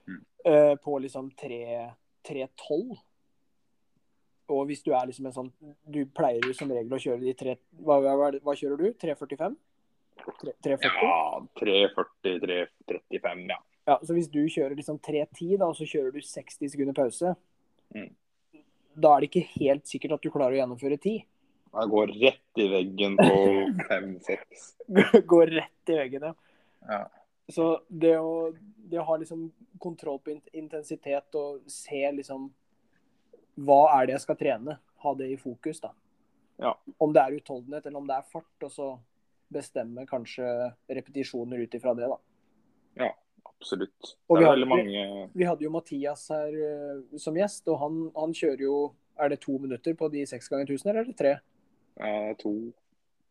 Mm. 0.08 0.22
eh, 0.48 0.74
på 0.80 0.94
liksom 1.04 1.26
3.12 1.36 2.94
Og 4.48 4.62
hvis 4.70 4.80
du 4.86 4.92
er 4.96 5.04
liksom 5.10 5.26
en 5.28 5.34
sånn 5.36 5.50
Du 5.84 5.98
pleier 6.16 6.40
jo 6.48 6.54
som 6.56 6.70
regel 6.72 6.94
å 6.96 7.00
kjøre 7.02 7.20
de 7.26 7.34
tre 7.36 7.56
Hva, 7.76 7.98
hva, 8.00 8.30
hva 8.40 8.54
kjører 8.56 8.80
du? 8.80 8.86
3.45? 9.02 9.58
3.40? 10.64 10.88
Ja, 11.04 11.18
3.40, 11.60 12.40
3.35, 12.88 13.44
ja. 13.52 13.58
Ja, 13.88 13.98
så 14.00 14.16
hvis 14.16 14.30
du 14.32 14.40
kjører 14.48 14.74
liksom 14.80 14.96
3.10, 15.04 15.58
da, 15.60 15.68
og 15.68 15.76
så 15.76 15.84
kjører 15.88 16.12
du 16.16 16.20
60 16.24 16.72
sekunder 16.72 16.96
pause, 16.96 17.34
Mm. 17.94 18.08
da 19.00 19.12
er 19.14 19.20
det 19.22 19.28
ikke 19.30 19.46
helt 19.60 19.86
sikkert 19.88 20.12
at 20.18 20.24
du 20.24 20.28
klarer 20.32 20.56
å 20.56 20.58
gjennomføre 20.62 20.98
10. 21.00 21.22
Jeg 21.72 21.90
går 21.92 22.12
rett 22.22 22.60
i 22.62 22.66
veggen 22.72 23.16
på 23.18 23.38
5-6. 23.90 24.68
Går 25.32 25.46
rett 25.46 25.92
i 25.92 25.98
veggen, 25.98 26.30
ja. 26.30 26.34
Ja. 26.88 27.02
Så 27.48 27.68
det 27.88 28.14
å, 28.20 28.52
det 28.88 29.00
å 29.00 29.06
ha 29.08 29.16
liksom 29.20 29.48
kontroll 29.80 30.20
på 30.24 30.36
intensitet 30.56 31.36
og 31.38 31.64
se 31.72 32.02
liksom 32.12 32.50
Hva 33.58 33.80
er 33.96 34.08
det 34.08 34.16
jeg 34.16 34.24
skal 34.26 34.38
trene? 34.40 34.78
Ha 35.04 35.14
det 35.18 35.30
i 35.32 35.38
fokus, 35.40 35.80
da. 35.80 35.92
Ja. 36.58 36.74
Om 36.98 37.14
det 37.14 37.22
er 37.22 37.38
utholdenhet 37.38 37.86
eller 37.86 38.00
om 38.00 38.08
det 38.08 38.18
er 38.18 38.28
fart, 38.32 38.66
og 38.66 38.72
så 38.74 38.88
bestemme 39.48 40.04
kanskje 40.08 40.44
repetisjoner 40.92 41.62
ut 41.64 41.74
ifra 41.74 41.94
det, 41.96 42.08
da. 42.10 42.18
ja, 43.04 43.12
absolutt. 43.48 44.16
Og 44.28 44.36
Det 44.36 44.44
vi 44.44 44.50
veldig 44.50 44.68
mange 44.68 45.04
Vi 45.32 45.46
hadde 45.48 45.64
jo 45.64 45.72
Mathias 45.72 46.26
her 46.34 46.56
uh, 46.58 47.18
som 47.20 47.38
gjest, 47.38 47.64
og 47.70 47.78
han, 47.80 48.00
han 48.16 48.34
kjører 48.36 48.64
jo 48.66 48.80
Er 49.18 49.32
det 49.32 49.40
to 49.42 49.56
minutter 49.58 49.94
på 49.98 50.10
de 50.12 50.26
seks 50.26 50.50
ganger 50.50 50.68
1000, 50.68 50.90
eller 50.90 51.00
er 51.00 51.08
det 51.08 51.16
tre? 51.18 51.32
Ja, 51.98 52.34
to 52.40 52.52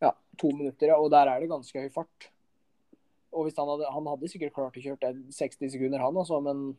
Ja, 0.02 0.12
to 0.38 0.52
minutter, 0.54 0.92
ja. 0.92 0.98
Og 1.02 1.10
der 1.12 1.28
er 1.32 1.40
det 1.42 1.50
ganske 1.50 1.82
høy 1.82 1.90
fart. 1.94 2.28
Og 3.34 3.48
hvis 3.48 3.58
han 3.58 3.68
hadde, 3.68 3.88
han 3.92 4.06
hadde 4.08 4.30
sikkert 4.30 4.54
klart 4.54 4.78
å 4.78 4.84
kjøre 4.84 5.14
60 5.34 5.72
sekunder, 5.74 6.00
han 6.00 6.16
altså, 6.18 6.40
men 6.44 6.78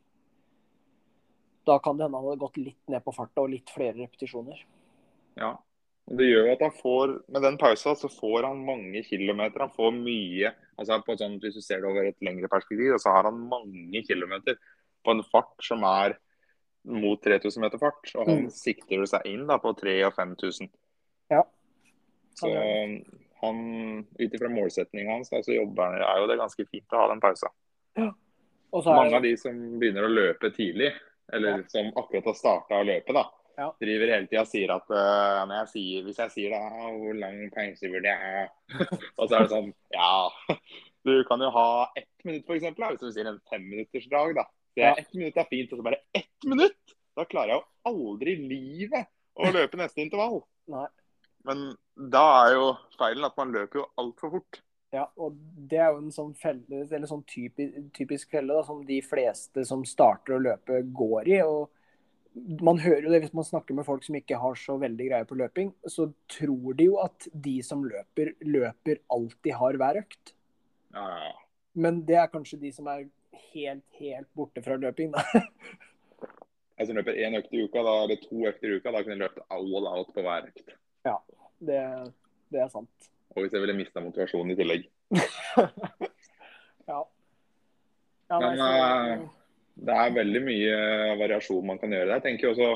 da 1.66 1.79
kan 1.83 1.98
det 1.98 2.07
hende 2.07 2.16
han 2.18 2.29
hadde 2.31 2.40
gått 2.40 2.61
litt 2.61 2.92
ned 2.92 3.05
på 3.05 3.12
farta 3.14 3.42
og 3.44 3.51
litt 3.53 3.70
flere 3.74 3.98
repetisjoner. 3.98 4.61
Ja. 5.38 5.57
Det 6.09 6.24
gjør 6.24 6.46
jo 6.46 6.53
at 6.55 6.62
han 6.64 6.72
får, 6.79 7.11
med 7.29 7.42
den 7.44 7.59
pausa, 7.61 7.92
så 7.92 8.09
får 8.09 8.46
han 8.48 8.62
mange 8.64 9.03
kilometer. 9.05 9.61
Han 9.61 9.74
får 9.74 9.90
mye 9.92 10.55
altså 10.81 10.96
på 11.05 11.18
sånn, 11.20 11.37
Hvis 11.42 11.59
du 11.59 11.61
ser 11.61 11.83
det 11.83 11.90
over 11.90 12.07
et 12.09 12.24
lengre 12.24 12.48
perspektiv, 12.48 12.94
så 13.03 13.12
har 13.12 13.29
han 13.29 13.42
mange 13.51 14.01
kilometer 14.07 14.57
på 15.05 15.12
en 15.12 15.20
fart 15.29 15.61
som 15.66 15.85
er 15.85 16.16
mot 16.88 17.20
3000 17.20 17.61
meter 17.61 17.83
fart. 17.83 18.14
Og 18.14 18.24
han 18.24 18.46
Mm. 18.46 18.51
sikter 18.51 19.05
seg 19.05 19.27
inn 19.27 19.46
da 19.46 19.59
på 19.59 19.74
3000 19.77 20.07
og 20.07 20.14
5000. 20.16 20.70
Ja. 21.31 21.42
Så 22.38 22.53
Han 22.55 23.01
han, 23.40 23.98
ut 24.18 24.35
ifra 24.35 24.48
målsettinga 24.48 25.12
hans, 25.12 25.31
da, 25.31 25.42
så 25.42 25.55
jobber 25.55 26.01
er 26.03 26.22
jo 26.22 26.29
det 26.31 26.38
ganske 26.40 26.66
fint 26.70 26.94
å 26.94 27.03
ha 27.03 27.09
den 27.12 27.22
pausa. 27.22 27.51
Ja. 27.98 28.11
Mange 28.85 29.16
av 29.16 29.24
de 29.24 29.33
som 29.40 29.57
begynner 29.81 30.05
å 30.05 30.12
løpe 30.12 30.51
tidlig, 30.55 30.90
eller 31.33 31.62
som 31.72 31.90
akkurat 31.96 32.31
har 32.31 32.37
starta 32.38 32.81
å 32.81 32.87
løpe, 32.88 33.14
da, 33.16 33.29
Ja. 33.59 33.72
driver 33.81 34.12
hele 34.12 34.27
tida 34.31 34.42
og 34.44 34.51
sier 34.51 34.70
at 34.70 34.90
uh, 34.94 35.55
jeg 35.57 35.70
sier, 35.72 36.03
hvis 36.07 36.18
jeg 36.22 36.31
sier 36.31 36.53
da, 36.55 36.61
«Ah, 36.62 36.92
hvor 36.94 37.16
lang 37.18 37.40
pause 37.51 37.88
burde 37.90 38.07
jeg 38.07 38.18
ha? 38.22 38.44
og 39.18 39.24
så 39.24 39.33
er 39.35 39.40
det 39.40 39.51
sånn 39.51 39.72
Ja, 39.96 40.31
du 41.09 41.14
kan 41.27 41.42
jo 41.42 41.48
ha 41.57 41.66
ett 41.98 42.27
minutt, 42.29 42.46
f.eks. 42.46 42.68
Hvis 42.79 43.03
du 43.03 43.11
sier 43.11 43.27
en 43.27 43.40
femminuttersdrag, 43.51 44.37
da. 44.38 44.46
Det 44.79 44.87
er 44.87 45.03
Ett 45.03 45.11
minutt 45.18 45.40
er 45.42 45.51
fint, 45.51 45.72
og 45.74 45.81
så 45.81 45.88
bare 45.88 45.98
ett 46.14 46.46
minutt! 46.46 46.94
Da 47.18 47.27
klarer 47.27 47.57
jeg 47.57 47.59
jo 47.59 47.90
aldri 47.90 48.37
i 48.37 48.46
livet 48.46 49.11
å 49.35 49.51
løpe 49.51 49.81
neste 49.81 50.05
intervall. 50.05 50.44
Nei. 50.70 50.87
Men 51.46 51.68
da 51.94 52.24
er 52.44 52.57
jo 52.57 52.72
feilen 52.98 53.27
at 53.29 53.37
man 53.38 53.53
løper 53.55 53.83
jo 53.83 53.87
altfor 54.01 54.38
fort. 54.38 54.61
Ja, 54.94 55.05
og 55.20 55.37
det 55.68 55.81
er 55.83 55.90
jo 55.92 56.01
en 56.01 56.12
sånn 56.14 56.31
felle, 56.38 56.85
eller 56.87 57.09
sånn 57.09 57.24
typisk, 57.29 57.74
typisk 57.96 58.31
felle 58.33 58.57
da, 58.57 58.62
som 58.64 58.81
de 58.88 59.03
fleste 59.05 59.64
som 59.68 59.85
starter 59.87 60.38
å 60.38 60.40
løpe, 60.40 60.81
går 60.96 61.29
i. 61.29 61.42
og 61.44 61.68
man 62.62 62.79
hører 62.79 63.07
jo 63.07 63.12
det 63.12 63.20
Hvis 63.24 63.35
man 63.35 63.46
snakker 63.46 63.74
med 63.74 63.87
folk 63.87 64.05
som 64.05 64.16
ikke 64.18 64.38
har 64.38 64.57
så 64.59 64.77
veldig 64.79 65.07
greie 65.11 65.27
på 65.29 65.38
løping, 65.38 65.72
så 65.90 66.09
tror 66.31 66.77
de 66.79 66.88
jo 66.90 66.98
at 67.03 67.29
de 67.33 67.59
som 67.66 67.85
løper, 67.85 68.35
løper 68.46 69.01
alltid 69.12 69.57
har 69.59 69.79
hver 69.81 70.01
økt. 70.05 70.35
Ja, 70.94 71.05
ja, 71.05 71.20
ja. 71.29 71.37
Men 71.79 72.03
det 72.07 72.18
er 72.20 72.33
kanskje 72.33 72.61
de 72.62 72.72
som 72.74 72.88
er 72.90 73.09
helt, 73.53 73.85
helt 73.98 74.29
borte 74.37 74.62
fra 74.64 74.79
løping, 74.81 75.12
da. 75.14 75.24
Jeg 76.79 76.87
som 76.88 76.98
løper 76.98 77.18
én 77.18 77.38
økt 77.38 77.55
i 77.55 77.64
uka, 77.64 77.83
da, 77.83 77.96
eller 78.05 78.22
to 78.22 78.44
økter 78.51 78.70
i 78.70 78.79
uka, 78.79 78.92
da 78.94 79.03
kunne 79.03 79.16
jeg 79.18 79.24
løpt 79.27 79.42
all 79.53 79.90
out 79.90 80.14
på 80.14 80.24
hver 80.24 80.48
økt. 80.48 80.77
Det, 81.58 81.78
det 82.52 82.61
er 82.62 82.68
sant. 82.70 83.08
Og 83.34 83.42
hvis 83.42 83.52
jeg 83.54 83.62
ville 83.62 83.76
mista 83.78 84.00
motivasjonen 84.02 84.54
i 84.54 84.58
tillegg. 84.58 84.88
Ja. 86.88 87.02
ja 88.30 88.38
Men, 88.40 88.54
nei, 88.56 88.68
eh, 88.80 89.24
Det 89.76 89.96
er 90.00 90.14
veldig 90.16 90.40
mye 90.40 90.76
variasjon 91.20 91.66
man 91.68 91.80
kan 91.82 91.92
gjøre 91.92 92.06
der. 92.08 92.14
Jeg 92.16 92.24
tenker 92.24 92.52
også 92.54 92.70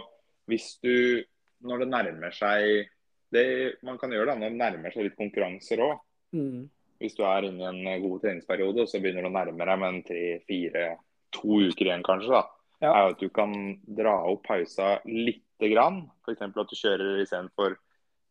hvis 0.53 0.67
du, 0.85 1.23
når 1.65 1.85
det 1.85 1.89
nærmer 1.95 2.35
seg 2.37 2.91
det, 3.33 3.45
Man 3.87 3.97
kan 3.97 4.13
gjøre 4.13 4.35
det 4.35 4.41
når 4.43 4.51
det 4.53 4.61
nærmer 4.61 4.93
seg 4.93 5.07
litt 5.07 5.17
konkurranser 5.17 5.81
òg. 5.81 6.03
mm, 6.37 6.67
Hvis 7.01 7.17
du 7.17 7.23
er 7.25 7.47
inne 7.49 7.65
i 7.65 7.71
en 7.95 8.03
god 8.05 8.21
treningsperiode 8.27 8.85
så 8.91 9.01
begynner 9.01 9.25
du 9.25 9.31
å 9.31 9.37
nærme 9.39 9.65
deg 9.65 9.81
med 9.81 9.89
en 9.89 10.03
tre, 10.11 10.27
fire, 10.45 10.85
to 11.33 11.63
uker 11.71 11.89
igjen 11.89 12.05
kanskje, 12.05 12.29
da, 12.37 12.43
Ja. 12.83 12.93
er 12.93 13.15
at 13.15 13.19
du 13.19 13.31
kan 13.31 13.55
dra 13.87 14.13
opp 14.29 14.45
pausa 14.45 14.99
lite 15.07 15.73
grann. 15.73 16.11
F.eks. 16.27 16.43
at 16.43 16.53
du 16.53 16.77
kjører 16.77 17.23
istedenfor 17.23 17.79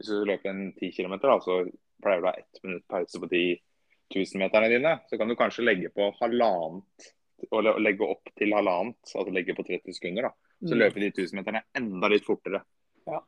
Hvis 0.01 0.09
du 0.09 0.25
løper 0.25 0.49
en 0.49 0.71
10 0.73 0.95
km, 0.97 1.19
så 1.45 1.61
pleier 2.01 2.23
du 2.23 2.25
å 2.25 2.31
ha 2.31 2.37
ett 2.39 2.61
minutt 2.65 2.87
pause 2.89 3.19
på 3.21 3.29
de 3.29 3.43
1000-meterne 4.09 4.69
dine. 4.71 4.95
Så 5.05 5.19
kan 5.21 5.29
du 5.29 5.37
kanskje 5.37 5.65
legge 5.67 5.91
på 5.93 6.07
halvannet 6.17 7.11
og 7.53 7.69
legge 7.81 8.05
opp 8.05 8.31
til 8.37 8.53
halvannet, 8.53 8.97
altså 9.13 9.33
legge 9.33 9.53
på 9.57 9.65
30 9.67 9.97
sekunder. 9.97 10.29
da. 10.29 10.57
Så 10.61 10.73
mm. 10.73 10.79
løper 10.81 11.03
de 11.03 11.11
1000-meterne 11.11 11.61
enda 11.77 12.09
litt 12.09 12.25
fortere. 12.25 12.63
Ja. 13.05 13.21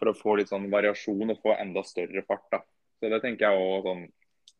For 0.00 0.10
å 0.10 0.16
få 0.18 0.36
litt 0.40 0.50
sånn 0.50 0.66
variasjon 0.72 1.30
og 1.30 1.42
få 1.42 1.54
enda 1.56 1.82
større 1.86 2.26
fart. 2.26 2.46
da. 2.50 2.62
Så 2.98 3.10
det 3.10 3.22
tenker 3.24 3.46
jeg 3.46 3.62
også 3.62 3.86
sånn 3.88 4.06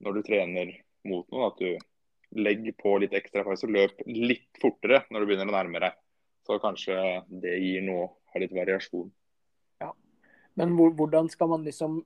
når 0.00 0.16
du 0.16 0.22
trener 0.24 0.74
mot 1.10 1.26
noe, 1.34 1.50
at 1.50 1.58
du 1.60 2.40
legger 2.40 2.78
på 2.78 2.94
litt 3.02 3.14
ekstra 3.18 3.42
pause. 3.46 3.66
Løp 3.66 4.04
litt 4.06 4.62
fortere 4.62 5.02
når 5.10 5.22
du 5.22 5.30
begynner 5.30 5.50
å 5.50 5.56
nærme 5.58 5.82
deg. 5.82 5.98
Så 6.46 6.62
kanskje 6.62 6.96
det 7.42 7.58
gir 7.60 7.82
noe, 7.84 8.08
har 8.32 8.42
litt 8.42 8.54
variasjon. 8.54 9.10
Men 10.60 10.76
hvor, 10.76 10.92
hvordan 10.98 11.30
skal 11.32 11.50
man 11.50 11.64
liksom 11.66 12.02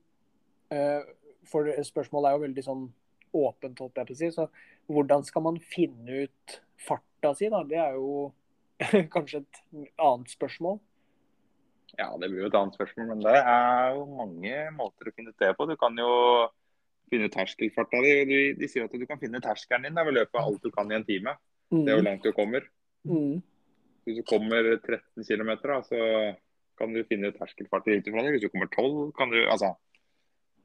eh, 0.73 1.03
For 1.51 1.69
spørsmålet 1.85 2.31
er 2.31 2.37
jo 2.37 2.45
veldig 2.47 2.65
sånn 2.65 2.87
åpent, 3.35 3.81
holdt 3.83 3.99
jeg 3.99 4.09
på 4.09 4.15
å 4.15 4.19
si. 4.21 4.31
Så 4.33 4.47
hvordan 4.95 5.25
skal 5.27 5.45
man 5.45 5.61
finne 5.61 6.25
ut 6.25 6.57
farta 6.81 7.35
si, 7.37 7.51
da? 7.53 7.65
Det 7.67 7.81
er 7.83 7.97
jo 7.99 8.31
kanskje 9.15 9.43
et 9.43 9.63
annet 9.99 10.31
spørsmål. 10.33 10.79
Ja, 11.99 12.09
det 12.19 12.31
blir 12.31 12.45
jo 12.45 12.51
et 12.51 12.59
annet 12.59 12.77
spørsmål, 12.79 13.09
men 13.13 13.23
det 13.23 13.35
er 13.39 13.95
jo 13.95 14.07
mange 14.19 14.61
måter 14.75 15.11
å 15.11 15.15
finne 15.15 15.35
ut 15.35 15.43
det 15.43 15.51
på. 15.59 15.67
Du 15.71 15.75
kan 15.79 15.99
jo 15.99 16.13
finne 17.13 17.31
terskelfarta 17.31 18.01
di. 18.03 18.15
De, 18.31 18.41
de 18.59 18.71
sier 18.71 18.87
at 18.87 18.95
du 18.95 19.07
kan 19.07 19.21
finne 19.21 19.43
terskelen 19.43 19.87
din 19.89 19.99
da, 19.99 20.07
ved 20.07 20.17
å 20.17 20.21
løpe 20.23 20.43
alt 20.43 20.65
du 20.65 20.73
kan 20.75 20.91
i 20.91 20.99
en 20.99 21.07
time. 21.07 21.37
Det 21.75 21.91
er 21.91 21.99
hvor 21.99 22.07
langt 22.07 22.27
du 22.27 22.33
kommer. 22.35 22.67
Mm. 23.07 23.43
Hvis 24.05 24.19
du 24.21 24.25
kommer 24.29 24.69
13 24.77 25.25
km, 25.27 25.53
så 25.87 26.01
kan 26.79 26.95
du 26.95 27.03
finne 27.09 27.33
terskelfarten 27.35 27.99
ut 27.99 28.09
ifra 28.11 28.25
det. 28.25 28.35
Hvis 28.35 28.45
du 28.45 28.51
kommer 28.53 28.71
12, 28.71 29.13
kan 29.19 29.33
du 29.33 29.41
altså 29.45 29.75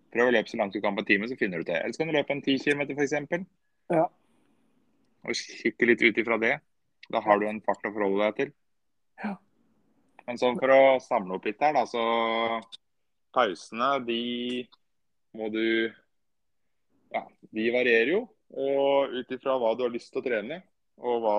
Prøv 0.09 0.31
å 0.31 0.33
løpe 0.33 0.49
så 0.49 0.57
langt 0.57 0.73
du 0.73 0.81
kan 0.81 0.95
på 0.97 1.03
en 1.03 1.05
time, 1.05 1.27
så 1.29 1.35
finner 1.37 1.61
du 1.61 1.67
det. 1.67 1.75
Eller 1.83 1.93
så 1.93 2.01
kan 2.01 2.09
du 2.09 2.15
løpe 2.15 2.33
en 2.33 2.39
10 2.41 2.63
km 2.63 2.79
f.eks. 2.95 3.43
Ja. 3.93 4.07
Og 5.21 5.37
kikke 5.37 5.85
litt 5.85 6.01
ut 6.01 6.17
ifra 6.17 6.39
det. 6.41 6.55
Da 7.13 7.21
har 7.21 7.37
du 7.37 7.45
en 7.45 7.61
fart 7.61 7.85
å 7.85 7.91
forholde 7.93 8.23
deg 8.23 8.39
til. 8.39 8.51
Ja. 9.21 9.35
Men 10.25 10.41
sånn 10.41 10.57
for 10.57 10.73
å 10.73 10.97
samle 11.03 11.37
opp 11.37 11.45
litt 11.45 11.61
her, 11.61 11.77
da, 11.77 11.85
så 11.89 12.01
Pausene, 13.37 13.91
de 14.07 14.65
må 15.37 15.51
du 15.53 15.63
Ja, 17.13 17.23
de 17.53 17.69
varierer 17.73 18.13
jo. 18.15 18.25
Og 18.49 19.13
ut 19.13 19.31
ifra 19.33 19.59
hva 19.61 19.75
du 19.77 19.85
har 19.85 19.93
lyst 19.93 20.09
til 20.13 20.23
å 20.23 20.25
trene, 20.25 20.63
og 20.99 21.21
hva 21.23 21.35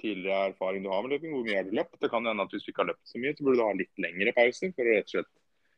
tidligere 0.00 0.50
erfaring 0.50 0.82
du 0.82 0.90
har 0.90 1.04
med 1.04 1.14
løping, 1.14 1.34
hvor 1.34 1.44
mye 1.46 1.58
har 1.60 1.68
du 1.68 1.76
løpt. 1.78 1.98
Det 2.02 2.10
kan 2.10 2.26
hende 2.26 2.42
at 2.42 2.54
hvis 2.54 2.64
du 2.66 2.72
ikke 2.72 2.82
har 2.82 2.90
løpt 2.90 3.12
så 3.12 3.20
mye, 3.22 3.34
så 3.36 3.46
burde 3.46 3.60
du 3.60 3.64
ha 3.66 3.76
litt 3.78 4.02
lengre 4.02 4.34
pauser 4.34 4.72
for 4.74 4.82
å 4.82 4.96
rett 4.96 5.06
og 5.06 5.14
slett 5.14 5.32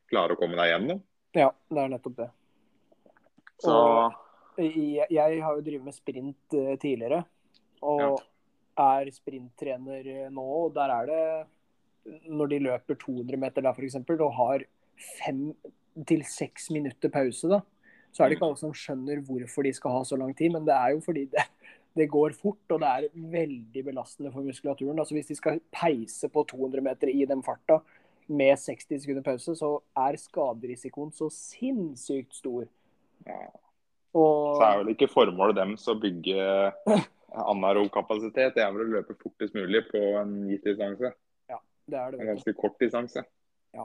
klare 0.09 0.35
å 0.35 0.41
komme 0.41 0.57
deg 0.57 0.73
gjennom. 0.73 1.03
ja, 1.37 1.51
det 1.53 1.83
er 1.83 1.93
nettopp 1.93 2.17
det. 2.23 2.31
Så 3.61 3.75
Jeg, 4.59 5.07
jeg 5.13 5.43
har 5.45 5.55
jo 5.55 5.63
drevet 5.63 5.87
med 5.87 5.95
sprint 5.95 6.57
eh, 6.57 6.75
tidligere, 6.81 7.21
og 7.87 8.19
er 8.79 9.11
sprinttrener 9.15 10.09
eh, 10.09 10.31
nå. 10.35 10.47
og 10.65 10.73
Der 10.75 10.95
er 10.95 11.11
det, 11.11 11.23
når 12.27 12.55
de 12.55 12.63
løper 12.67 12.99
200 12.99 13.39
meter 13.39 13.67
der 13.67 13.77
f.eks., 13.77 14.01
og 14.17 14.33
har 14.39 14.65
fem 15.21 15.53
til 16.09 16.25
seks 16.27 16.71
minutter 16.75 17.13
pause, 17.13 17.51
da, 17.51 17.61
så 18.11 18.25
er 18.25 18.31
det 18.31 18.39
ikke 18.39 18.49
alle 18.49 18.61
som 18.61 18.75
skjønner 18.75 19.23
hvorfor 19.27 19.67
de 19.67 19.73
skal 19.77 19.95
ha 19.99 20.03
så 20.07 20.19
lang 20.19 20.35
tid. 20.35 20.55
Men 20.55 20.67
det 20.67 20.75
er 20.75 20.95
jo 20.97 21.03
fordi 21.05 21.27
det, 21.31 21.45
det 21.99 22.09
går 22.13 22.35
fort, 22.39 22.63
og 22.75 22.83
det 22.83 22.89
er 22.89 23.09
veldig 23.33 23.85
belastende 23.85 24.33
for 24.35 24.47
muskulaturen. 24.47 24.99
Altså 24.99 25.17
Hvis 25.17 25.31
de 25.31 25.39
skal 25.39 25.63
peise 25.75 26.31
på 26.33 26.45
200 26.49 26.85
meter 26.85 27.11
i 27.13 27.25
den 27.29 27.43
farta 27.45 27.81
med 28.29 28.59
60 28.61 29.03
sekunder 29.03 29.25
pause, 29.25 29.55
så 29.57 29.71
er 29.97 30.19
skaderisikoen 30.21 31.13
så 31.17 31.31
sinnssykt 31.33 32.37
stor. 32.37 32.69
Og 34.17 34.57
Så 34.57 34.67
er 34.67 34.83
vel 34.83 34.93
ikke 34.95 35.11
formålet 35.13 35.59
deres 35.59 35.89
å 35.89 35.97
bygge 36.01 36.45
anaerob 37.53 37.91
kapasitet. 37.95 38.55
Det 38.57 38.65
er 38.65 38.73
vel 38.75 38.87
å 38.87 38.95
løpe 38.99 39.17
fortest 39.21 39.57
mulig 39.57 39.85
på 39.91 40.01
en 40.21 40.39
gitt 40.53 40.65
distanse. 40.69 41.13
Ja, 41.51 41.61
det 41.87 42.01
er 42.01 42.15
det. 42.15 42.23
En 42.23 42.33
ganske 42.35 42.57
kort 42.59 42.79
distanse. 42.81 43.25
Ja. 43.77 43.85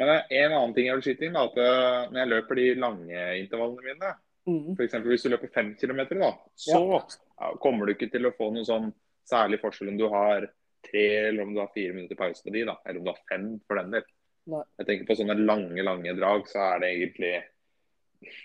Men 0.00 0.14
en 0.18 0.58
annen 0.58 0.76
ting 0.76 0.90
jeg 0.90 1.00
vil 1.00 1.08
skyte 1.08 1.28
inn, 1.28 1.38
er 1.38 1.50
at 1.50 1.58
eh, 1.60 2.10
når 2.10 2.22
jeg 2.22 2.32
løper 2.34 2.60
de 2.60 2.68
lange 2.82 3.26
intervallene 3.40 3.88
mine, 3.88 4.14
Mhm. 4.46 4.74
f.eks. 4.76 4.98
hvis 5.06 5.24
du 5.24 5.30
løper 5.32 5.52
fem 5.54 5.72
km, 5.80 6.02
da, 6.20 6.34
så 6.58 6.80
ja, 6.80 7.54
kommer 7.62 7.86
du 7.86 7.94
ikke 7.94 8.10
til 8.12 8.28
å 8.28 8.34
få 8.36 8.50
noen 8.52 8.68
sånn 8.68 8.90
særlig 9.28 9.60
forskjell 9.62 9.94
om 9.94 9.98
du 10.00 10.04
har 10.12 10.50
tre 10.84 11.04
eller 11.30 11.46
om 11.46 11.54
du 11.54 11.62
har 11.62 11.72
fire 11.72 11.94
minutter 11.96 12.18
pause 12.18 12.44
på 12.44 12.52
de, 12.52 12.66
da, 12.68 12.76
eller 12.84 13.00
om 13.00 13.08
du 13.08 13.12
har 13.14 13.22
fem 13.30 13.46
for 13.64 13.80
den 13.80 13.96
del. 13.96 14.06
Nei. 14.52 14.60
Jeg 14.80 14.88
tenker 14.90 15.08
på 15.08 15.16
sånne 15.16 15.38
lange, 15.40 15.80
lange 15.86 16.12
drag, 16.18 16.48
så 16.50 16.60
er 16.74 16.82
det 16.82 16.90
egentlig 16.92 17.34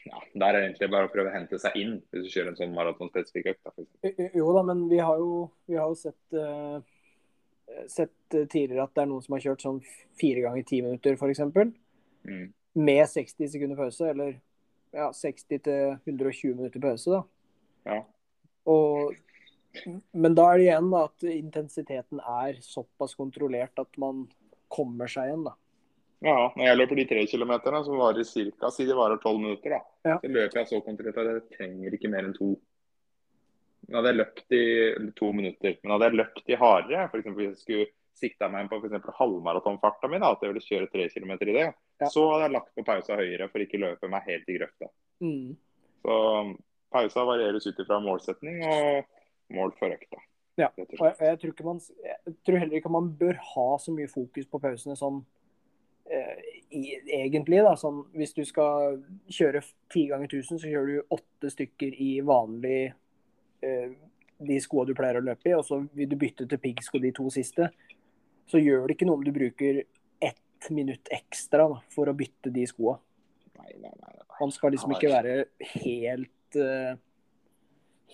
ja, 0.08 0.22
Der 0.34 0.48
er 0.48 0.56
det 0.56 0.62
egentlig 0.70 0.90
bare 0.92 1.08
å 1.08 1.12
prøve 1.12 1.32
å 1.32 1.36
hente 1.36 1.60
seg 1.60 1.76
inn, 1.80 1.98
hvis 2.12 2.24
du 2.26 2.32
kjører 2.32 2.54
en 2.54 2.60
sånn 2.60 2.74
maratonspesifikk 2.76 3.52
økt. 3.52 3.68
da. 3.68 4.30
Jo 4.36 4.54
da, 4.56 4.64
men 4.68 4.88
vi 4.92 5.00
har 5.04 5.20
jo, 5.20 5.50
vi 5.68 5.78
har 5.80 5.92
jo 5.92 6.00
sett, 6.00 6.24
uh 6.36 6.80
sett 7.88 8.34
eh, 8.34 8.46
tidligere 8.46 8.84
at 8.84 8.96
det 8.96 9.04
er 9.04 9.10
noen 9.10 9.24
som 9.26 9.36
har 9.36 9.44
kjørt 9.44 9.66
sånn 9.66 9.80
fire 10.20 10.44
ganger 10.46 10.66
ti 10.68 10.82
minutter, 10.86 11.18
f.eks. 11.18 11.44
Mm. 12.28 12.46
Med 12.80 13.04
60 13.10 13.52
sekunder 13.54 13.80
pause, 13.80 14.12
eller 14.14 14.38
ja, 14.96 15.10
60 15.14 15.48
til 15.66 15.98
120 16.08 16.56
minutter 16.56 16.84
pause, 16.84 17.12
da. 17.14 17.24
Ja. 17.90 18.00
Og, 18.70 19.16
men 20.14 20.36
da 20.38 20.50
er 20.52 20.60
det 20.60 20.68
igjen 20.68 20.92
da, 20.94 21.06
at 21.10 21.26
intensiteten 21.32 22.22
er 22.22 22.60
såpass 22.66 23.16
kontrollert 23.18 23.80
at 23.82 24.00
man 24.02 24.26
kommer 24.70 25.10
seg 25.12 25.30
igjen, 25.32 25.46
da. 25.50 25.56
Ja, 26.20 26.50
når 26.52 26.66
jeg 26.68 26.78
løper 26.82 27.00
de 27.00 27.06
tre 27.08 27.22
kilometerne, 27.32 27.80
så 27.86 27.96
varer 27.96 28.26
cirka, 28.28 28.68
si 28.76 28.84
det 28.90 28.98
varer 28.98 29.22
tolv 29.24 29.40
minutter, 29.40 29.78
da, 29.78 29.84
Ja. 30.10 30.18
så 30.20 30.28
løper 30.28 30.60
jeg 30.60 30.68
så 30.68 30.82
kontrollert 30.84 31.22
at 31.22 31.30
jeg 31.32 31.46
trenger 31.58 31.96
ikke 31.96 32.12
mer 32.12 32.28
enn 32.28 32.36
to. 32.36 32.58
Men 33.88 33.96
hadde 33.98 34.12
jeg 34.12 34.20
løpt 34.20 34.54
i 34.58 35.12
to 35.18 35.32
minutter, 35.34 35.78
men 35.82 35.94
hadde 35.96 36.10
jeg 36.10 36.20
løpt 36.20 36.52
i 36.52 36.58
hardere, 36.60 37.06
f.eks. 37.08 37.30
hvis 37.38 37.48
jeg 37.48 37.62
skulle 37.64 37.88
sikta 38.20 38.50
meg 38.52 38.68
inn 38.68 39.00
på 39.02 39.16
halvmaratonfarta 39.16 40.10
mi, 40.12 40.20
at 40.20 40.44
jeg 40.44 40.52
ville 40.52 40.66
kjøre 40.66 40.92
tre 40.92 41.08
kilometer 41.10 41.50
i 41.50 41.56
det, 41.56 41.68
Ja. 42.00 42.08
så 42.14 42.24
hadde 42.32 42.46
jeg 42.48 42.56
lagt 42.56 42.76
på 42.76 42.86
pausa 42.88 43.18
høyere 43.20 43.50
for 43.52 43.64
ikke 43.64 43.82
løpe 43.82 44.08
meg 44.12 44.28
helt 44.30 44.48
i 44.48 44.56
grøfta. 44.56 44.88
Mm. 45.20 45.56
Så 46.00 46.20
pausa 46.94 47.26
varieres 47.28 47.68
ut 47.68 47.82
ifra 47.84 48.00
målsetning 48.04 48.62
og 48.64 49.56
mål 49.56 49.74
for 49.80 49.92
økta. 49.94 50.22
Ja, 50.60 50.70
og 50.76 50.92
jeg, 50.92 51.16
jeg, 51.24 51.40
tror 51.40 51.68
man, 51.70 51.82
jeg 52.04 52.38
tror 52.46 52.58
heller 52.60 52.80
ikke 52.80 52.92
man 52.92 53.12
bør 53.20 53.38
ha 53.54 53.68
så 53.80 53.94
mye 53.96 54.10
fokus 54.12 54.48
på 54.50 54.60
pausene 54.60 54.98
sånn 55.00 55.22
eh, 56.12 56.42
i, 56.76 56.82
egentlig. 57.22 57.62
da, 57.64 57.76
sånn 57.80 58.02
Hvis 58.16 58.36
du 58.36 58.42
skal 58.48 58.98
kjøre 59.32 59.62
ti 59.94 60.08
ganger 60.10 60.28
1000, 60.28 60.60
så 60.60 60.72
kjører 60.72 60.90
du 60.92 61.16
åtte 61.16 61.52
stykker 61.54 61.96
i 61.96 62.10
vanlig 62.28 62.82
eh, 63.64 63.96
de 64.40 64.60
skoa 64.64 64.88
du 64.88 64.96
pleier 64.98 65.20
å 65.20 65.24
løpe 65.24 65.52
i, 65.52 65.56
og 65.56 65.64
så 65.68 65.80
vil 65.96 66.12
du 66.12 66.18
bytte 66.20 66.48
til 66.50 66.62
piggsko 66.64 67.00
de 67.04 67.14
to 67.16 67.30
siste. 67.34 67.70
Så 68.50 68.60
gjør 68.60 68.88
det 68.88 68.98
ikke 68.98 69.08
noe 69.08 69.20
om 69.20 69.26
du 69.26 69.32
bruker 69.36 69.84
ett 70.60 70.70
minutt 70.76 71.08
ekstra 71.12 71.68
da, 71.72 71.82
for 71.94 72.12
å 72.12 72.16
bytte 72.18 72.52
de 72.54 72.66
skoa. 72.68 72.98
Nei, 73.60 73.74
nei, 73.80 73.92
nei, 73.92 74.16
nei. 74.16 74.52
Skal 74.56 74.72
liksom 74.72 74.94
ikke 74.96 75.12
være 75.12 75.34
helt 75.84 76.56
eh, 76.56 76.94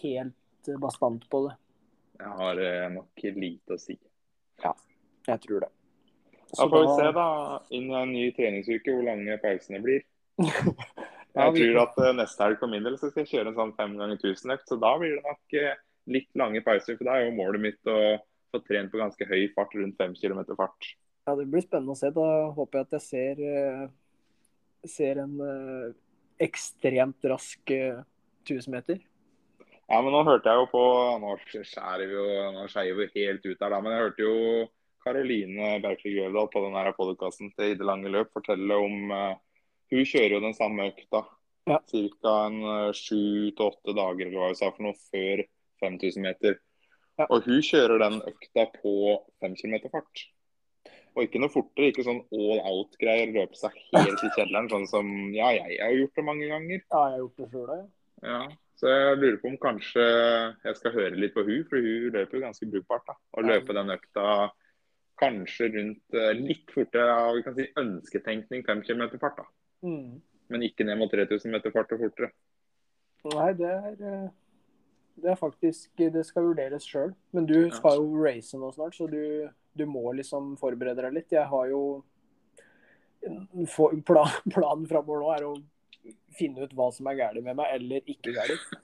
helt 0.01 0.71
bastant 0.81 1.29
på 1.29 1.45
det. 1.47 1.55
Jeg 2.19 2.33
har 2.39 2.61
eh, 2.63 2.89
nok 2.93 3.25
lite 3.35 3.75
å 3.75 3.79
si. 3.81 3.97
Ja, 4.63 4.73
Jeg 5.27 5.41
tror 5.45 5.65
det. 5.65 5.71
Da 6.55 6.67
får 6.69 6.83
vi 6.85 6.91
se 6.95 7.07
da, 7.17 7.27
innen 7.75 7.95
en 7.99 8.13
ny 8.15 8.25
treningsuke 8.35 8.93
hvor 8.93 9.03
lange 9.05 9.37
pausene 9.43 9.81
blir. 9.83 10.05
Jeg 11.35 11.51
tror 11.57 11.81
at 11.81 11.97
eh, 11.99 12.13
neste 12.15 12.45
helg 12.45 12.61
for 12.61 12.71
min 12.71 12.85
del 12.85 12.95
så 12.95 13.09
skal 13.09 13.25
jeg 13.25 13.31
kjøre 13.33 13.51
en 13.51 13.57
sånn 13.57 13.73
fem 13.75 13.97
ganger 13.99 14.19
tusen 14.21 14.53
økt, 14.53 14.69
så 14.69 14.77
da 14.79 14.93
blir 15.01 15.17
det 15.17 15.25
nok 15.25 15.55
eh, 15.59 15.81
litt 16.15 16.29
lange 16.39 16.61
pauser. 16.63 16.95
For 16.95 17.09
da 17.09 17.17
er 17.17 17.25
jo 17.25 17.33
målet 17.35 17.59
mitt 17.59 17.91
å 17.91 17.97
få 18.55 18.61
trent 18.63 18.93
på 18.93 19.01
ganske 19.01 19.27
høy 19.27 19.49
fart, 19.51 19.75
rundt 19.75 19.99
fem 19.99 20.13
km 20.15 20.45
fart. 20.55 20.87
Ja, 21.25 21.35
Det 21.35 21.45
blir 21.49 21.65
spennende 21.65 21.95
å 21.95 21.99
se. 21.99 22.11
Da 22.13 22.27
håper 22.53 22.79
jeg 22.79 22.87
at 22.87 22.95
jeg 22.99 23.05
ser, 23.05 23.41
eh, 23.41 23.85
ser 24.85 25.21
en 25.23 25.35
eh, 25.41 25.93
ekstremt 26.45 27.25
rask 27.31 27.71
eh, 27.73 28.03
1000 28.45 28.71
meter. 28.75 29.01
Ja, 29.85 30.01
men 30.01 30.13
nå 30.13 30.23
hørte 30.25 30.49
jeg 30.49 30.61
jo 30.61 30.69
på 30.71 30.81
Nå 31.21 31.35
skjærer 31.45 32.07
vi 32.09 32.15
jo 32.17 32.25
nå 32.55 32.65
vi 32.97 33.07
helt 33.19 33.45
ut 33.45 33.59
der, 33.59 33.69
da. 33.69 33.81
Men 33.81 33.93
jeg 33.93 34.03
hørte 34.05 34.25
jo 34.25 34.35
Karoline 35.05 35.75
Berkli 35.83 36.15
Grøvdal 36.15 36.49
på 36.49 36.63
den 36.65 36.77
her 36.77 36.91
podkasten 36.97 37.51
til 37.53 37.73
I 37.73 37.77
det 37.77 37.85
lange 37.85 38.09
løp 38.09 38.31
fortelle 38.33 38.77
om 38.81 39.11
uh, 39.13 39.35
Hun 39.93 40.07
kjører 40.09 40.37
jo 40.37 40.45
den 40.47 40.57
samme 40.57 40.89
økta 40.89 41.21
Ja. 41.69 41.79
ca. 41.81 42.33
en 42.45 42.57
eh, 42.61 42.91
sju 42.93 43.49
til 43.57 43.65
åtte 43.65 43.93
dager 43.97 44.27
eller 44.27 44.37
hva 44.37 44.49
hun 44.51 44.57
sa 44.57 44.67
for 44.69 44.85
noe 44.85 44.97
før 45.09 45.41
5000 45.81 46.21
meter. 46.21 46.59
Ja. 47.17 47.25
Og 47.29 47.47
hun 47.47 47.61
kjører 47.65 48.01
den 48.03 48.19
økta 48.21 48.67
på 48.75 48.93
5 49.41 49.55
km 49.61 49.89
fart. 49.93 50.25
Og 51.15 51.23
ikke 51.23 51.39
noe 51.39 51.51
fortere, 51.53 51.93
ikke 51.93 52.03
sånn 52.03 52.21
all 52.35 52.59
out-greier, 52.67 53.31
løpe 53.31 53.55
seg 53.55 53.75
helt 53.93 54.23
i 54.25 54.31
kjelleren, 54.35 54.67
sånn 54.71 54.87
som 54.91 55.11
ja, 55.35 55.53
jeg 55.55 55.79
har 55.79 55.95
gjort 55.95 56.19
det 56.19 56.25
mange 56.27 56.49
ganger. 56.51 56.81
Ja, 56.81 57.03
jeg 57.07 57.15
har 57.15 57.21
gjort 57.21 57.39
det 57.39 57.49
sjøl, 57.53 57.71
ja. 57.71 57.85
Ja, 58.25 58.41
så 58.79 58.91
jeg 58.91 59.17
lurer 59.21 59.39
på 59.39 59.49
om 59.51 59.57
kanskje 59.61 60.03
jeg 60.03 60.77
skal 60.79 60.95
høre 60.95 61.19
litt 61.19 61.35
på 61.35 61.45
hun, 61.47 61.63
for 61.69 61.79
hun 61.79 62.13
løper 62.15 62.37
jo 62.37 62.43
ganske 62.43 62.67
brukbart. 62.71 63.05
da. 63.07 63.15
Ja. 63.37 63.45
løpe 63.53 63.75
den 63.77 63.93
økta 63.95 64.25
kanskje 65.19 65.69
rundt 65.71 66.17
eh, 66.19 66.31
litt 66.35 66.71
fortere 66.75 67.11
av 67.15 67.37
vi 67.37 67.43
kan 67.45 67.55
si, 67.55 67.67
ønsketenkning 67.79 68.65
5 68.67 68.81
km 68.87 69.05
fart. 69.21 69.39
da. 69.39 69.45
Mm. 69.87 70.17
Men 70.51 70.65
ikke 70.67 70.87
ned 70.87 70.99
mot 70.99 71.11
3000 71.11 71.55
meter 71.55 71.71
fart 71.73 71.93
og 71.95 72.03
fortere. 72.03 72.31
Nei, 73.31 73.51
det 73.57 73.71
er, 73.71 73.95
eh, 73.95 74.27
det 75.15 75.31
er 75.31 75.37
faktisk 75.39 75.91
Det 75.97 76.25
skal 76.27 76.49
vurderes 76.49 76.87
sjøl. 76.87 77.13
Men 77.31 77.47
du 77.49 77.69
skal 77.73 77.99
jo 78.01 78.23
race 78.25 78.57
nå 78.59 78.71
snart, 78.75 78.95
så 78.97 79.07
du, 79.07 79.47
du 79.73 79.85
må 79.87 80.11
liksom 80.17 80.55
forberede 80.59 81.05
deg 81.05 81.15
litt. 81.15 81.31
Jeg 81.35 81.47
har 81.51 81.69
jo 81.71 81.81
for, 83.71 83.95
plan, 84.05 84.29
Planen 84.53 84.87
framover 84.89 85.23
nå 85.23 85.31
er 85.35 85.47
å 85.47 85.53
finne 86.37 86.65
ut 86.67 86.75
hva 86.77 86.89
som 86.93 87.07
er 87.09 87.17
galt 87.19 87.41
med 87.43 87.57
meg, 87.57 87.71
eller 87.77 88.11
ikke 88.11 88.35
galt. 88.35 88.75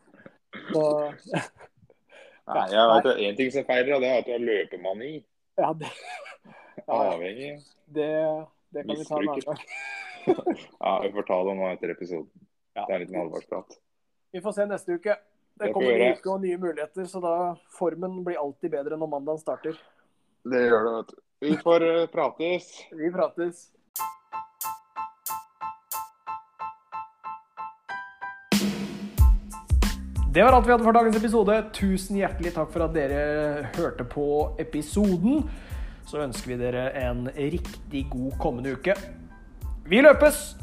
Så 0.71 0.85
Nei, 2.51 2.63
jeg 2.73 2.87
vet 2.89 3.19
Én 3.27 3.35
ting 3.37 3.51
som 3.53 3.67
feiler, 3.67 3.93
og 3.95 4.01
det 4.03 4.09
er 4.09 4.23
at 4.23 4.27
du 4.27 4.31
har 4.33 4.41
løpemani. 4.43 5.11
ja, 5.61 5.69
det, 5.77 5.91
ja, 6.87 6.97
Avhengig. 6.97 7.51
det, 7.85 8.09
det 8.73 8.85
kan 8.87 8.97
vi 8.97 9.05
ta 9.07 9.19
en 9.19 9.29
annen 9.29 9.45
gang. 9.45 9.61
Ja, 10.25 10.95
Vi 11.03 11.11
får 11.13 11.27
ta 11.29 11.37
det 11.47 11.53
nå 11.59 11.69
etter 11.69 11.93
episoden. 11.93 12.47
Ja. 12.75 12.85
Det 12.87 12.95
er 12.95 13.03
litt 13.03 13.13
en 13.13 13.21
alvorsprat. 13.23 13.77
Vi 14.31 14.41
får 14.41 14.55
se 14.57 14.65
neste 14.69 14.95
uke. 14.97 15.15
Det 15.61 15.73
kommer 15.73 15.91
vi 15.91 15.97
ny 15.99 16.05
gjøre. 16.07 16.31
og 16.33 16.41
nye 16.41 16.57
muligheter, 16.57 17.05
så 17.05 17.19
da 17.21 17.33
formen 17.77 18.23
blir 18.25 18.39
alltid 18.41 18.71
bedre 18.73 18.97
når 18.97 19.09
mandagen 19.11 19.41
starter. 19.41 19.75
Det 20.41 20.61
gjør 20.63 20.87
det, 20.87 20.93
vet 20.95 21.11
du. 21.11 21.19
Vi 21.45 21.57
får 21.57 21.85
eh, 21.85 22.07
prates. 22.09 22.71
Vi 22.97 23.11
prates. 23.13 23.67
Det 30.33 30.43
var 30.47 30.55
alt 30.55 30.65
vi 30.65 30.71
hadde 30.71 30.87
for 30.87 30.97
dagens 30.97 31.19
episode. 31.19 31.59
Tusen 31.75 32.17
hjertelig 32.17 32.55
takk 32.55 32.73
for 32.73 32.87
at 32.87 32.95
dere 32.95 33.67
hørte 33.75 34.07
på 34.07 34.25
episoden. 34.63 35.45
Så 36.09 36.23
ønsker 36.23 36.55
vi 36.55 36.59
dere 36.63 36.87
en 37.03 37.27
riktig 37.35 38.07
god 38.09 38.33
kommende 38.41 38.73
uke. 38.79 38.97
Vi 39.85 40.01
løpes! 40.01 40.55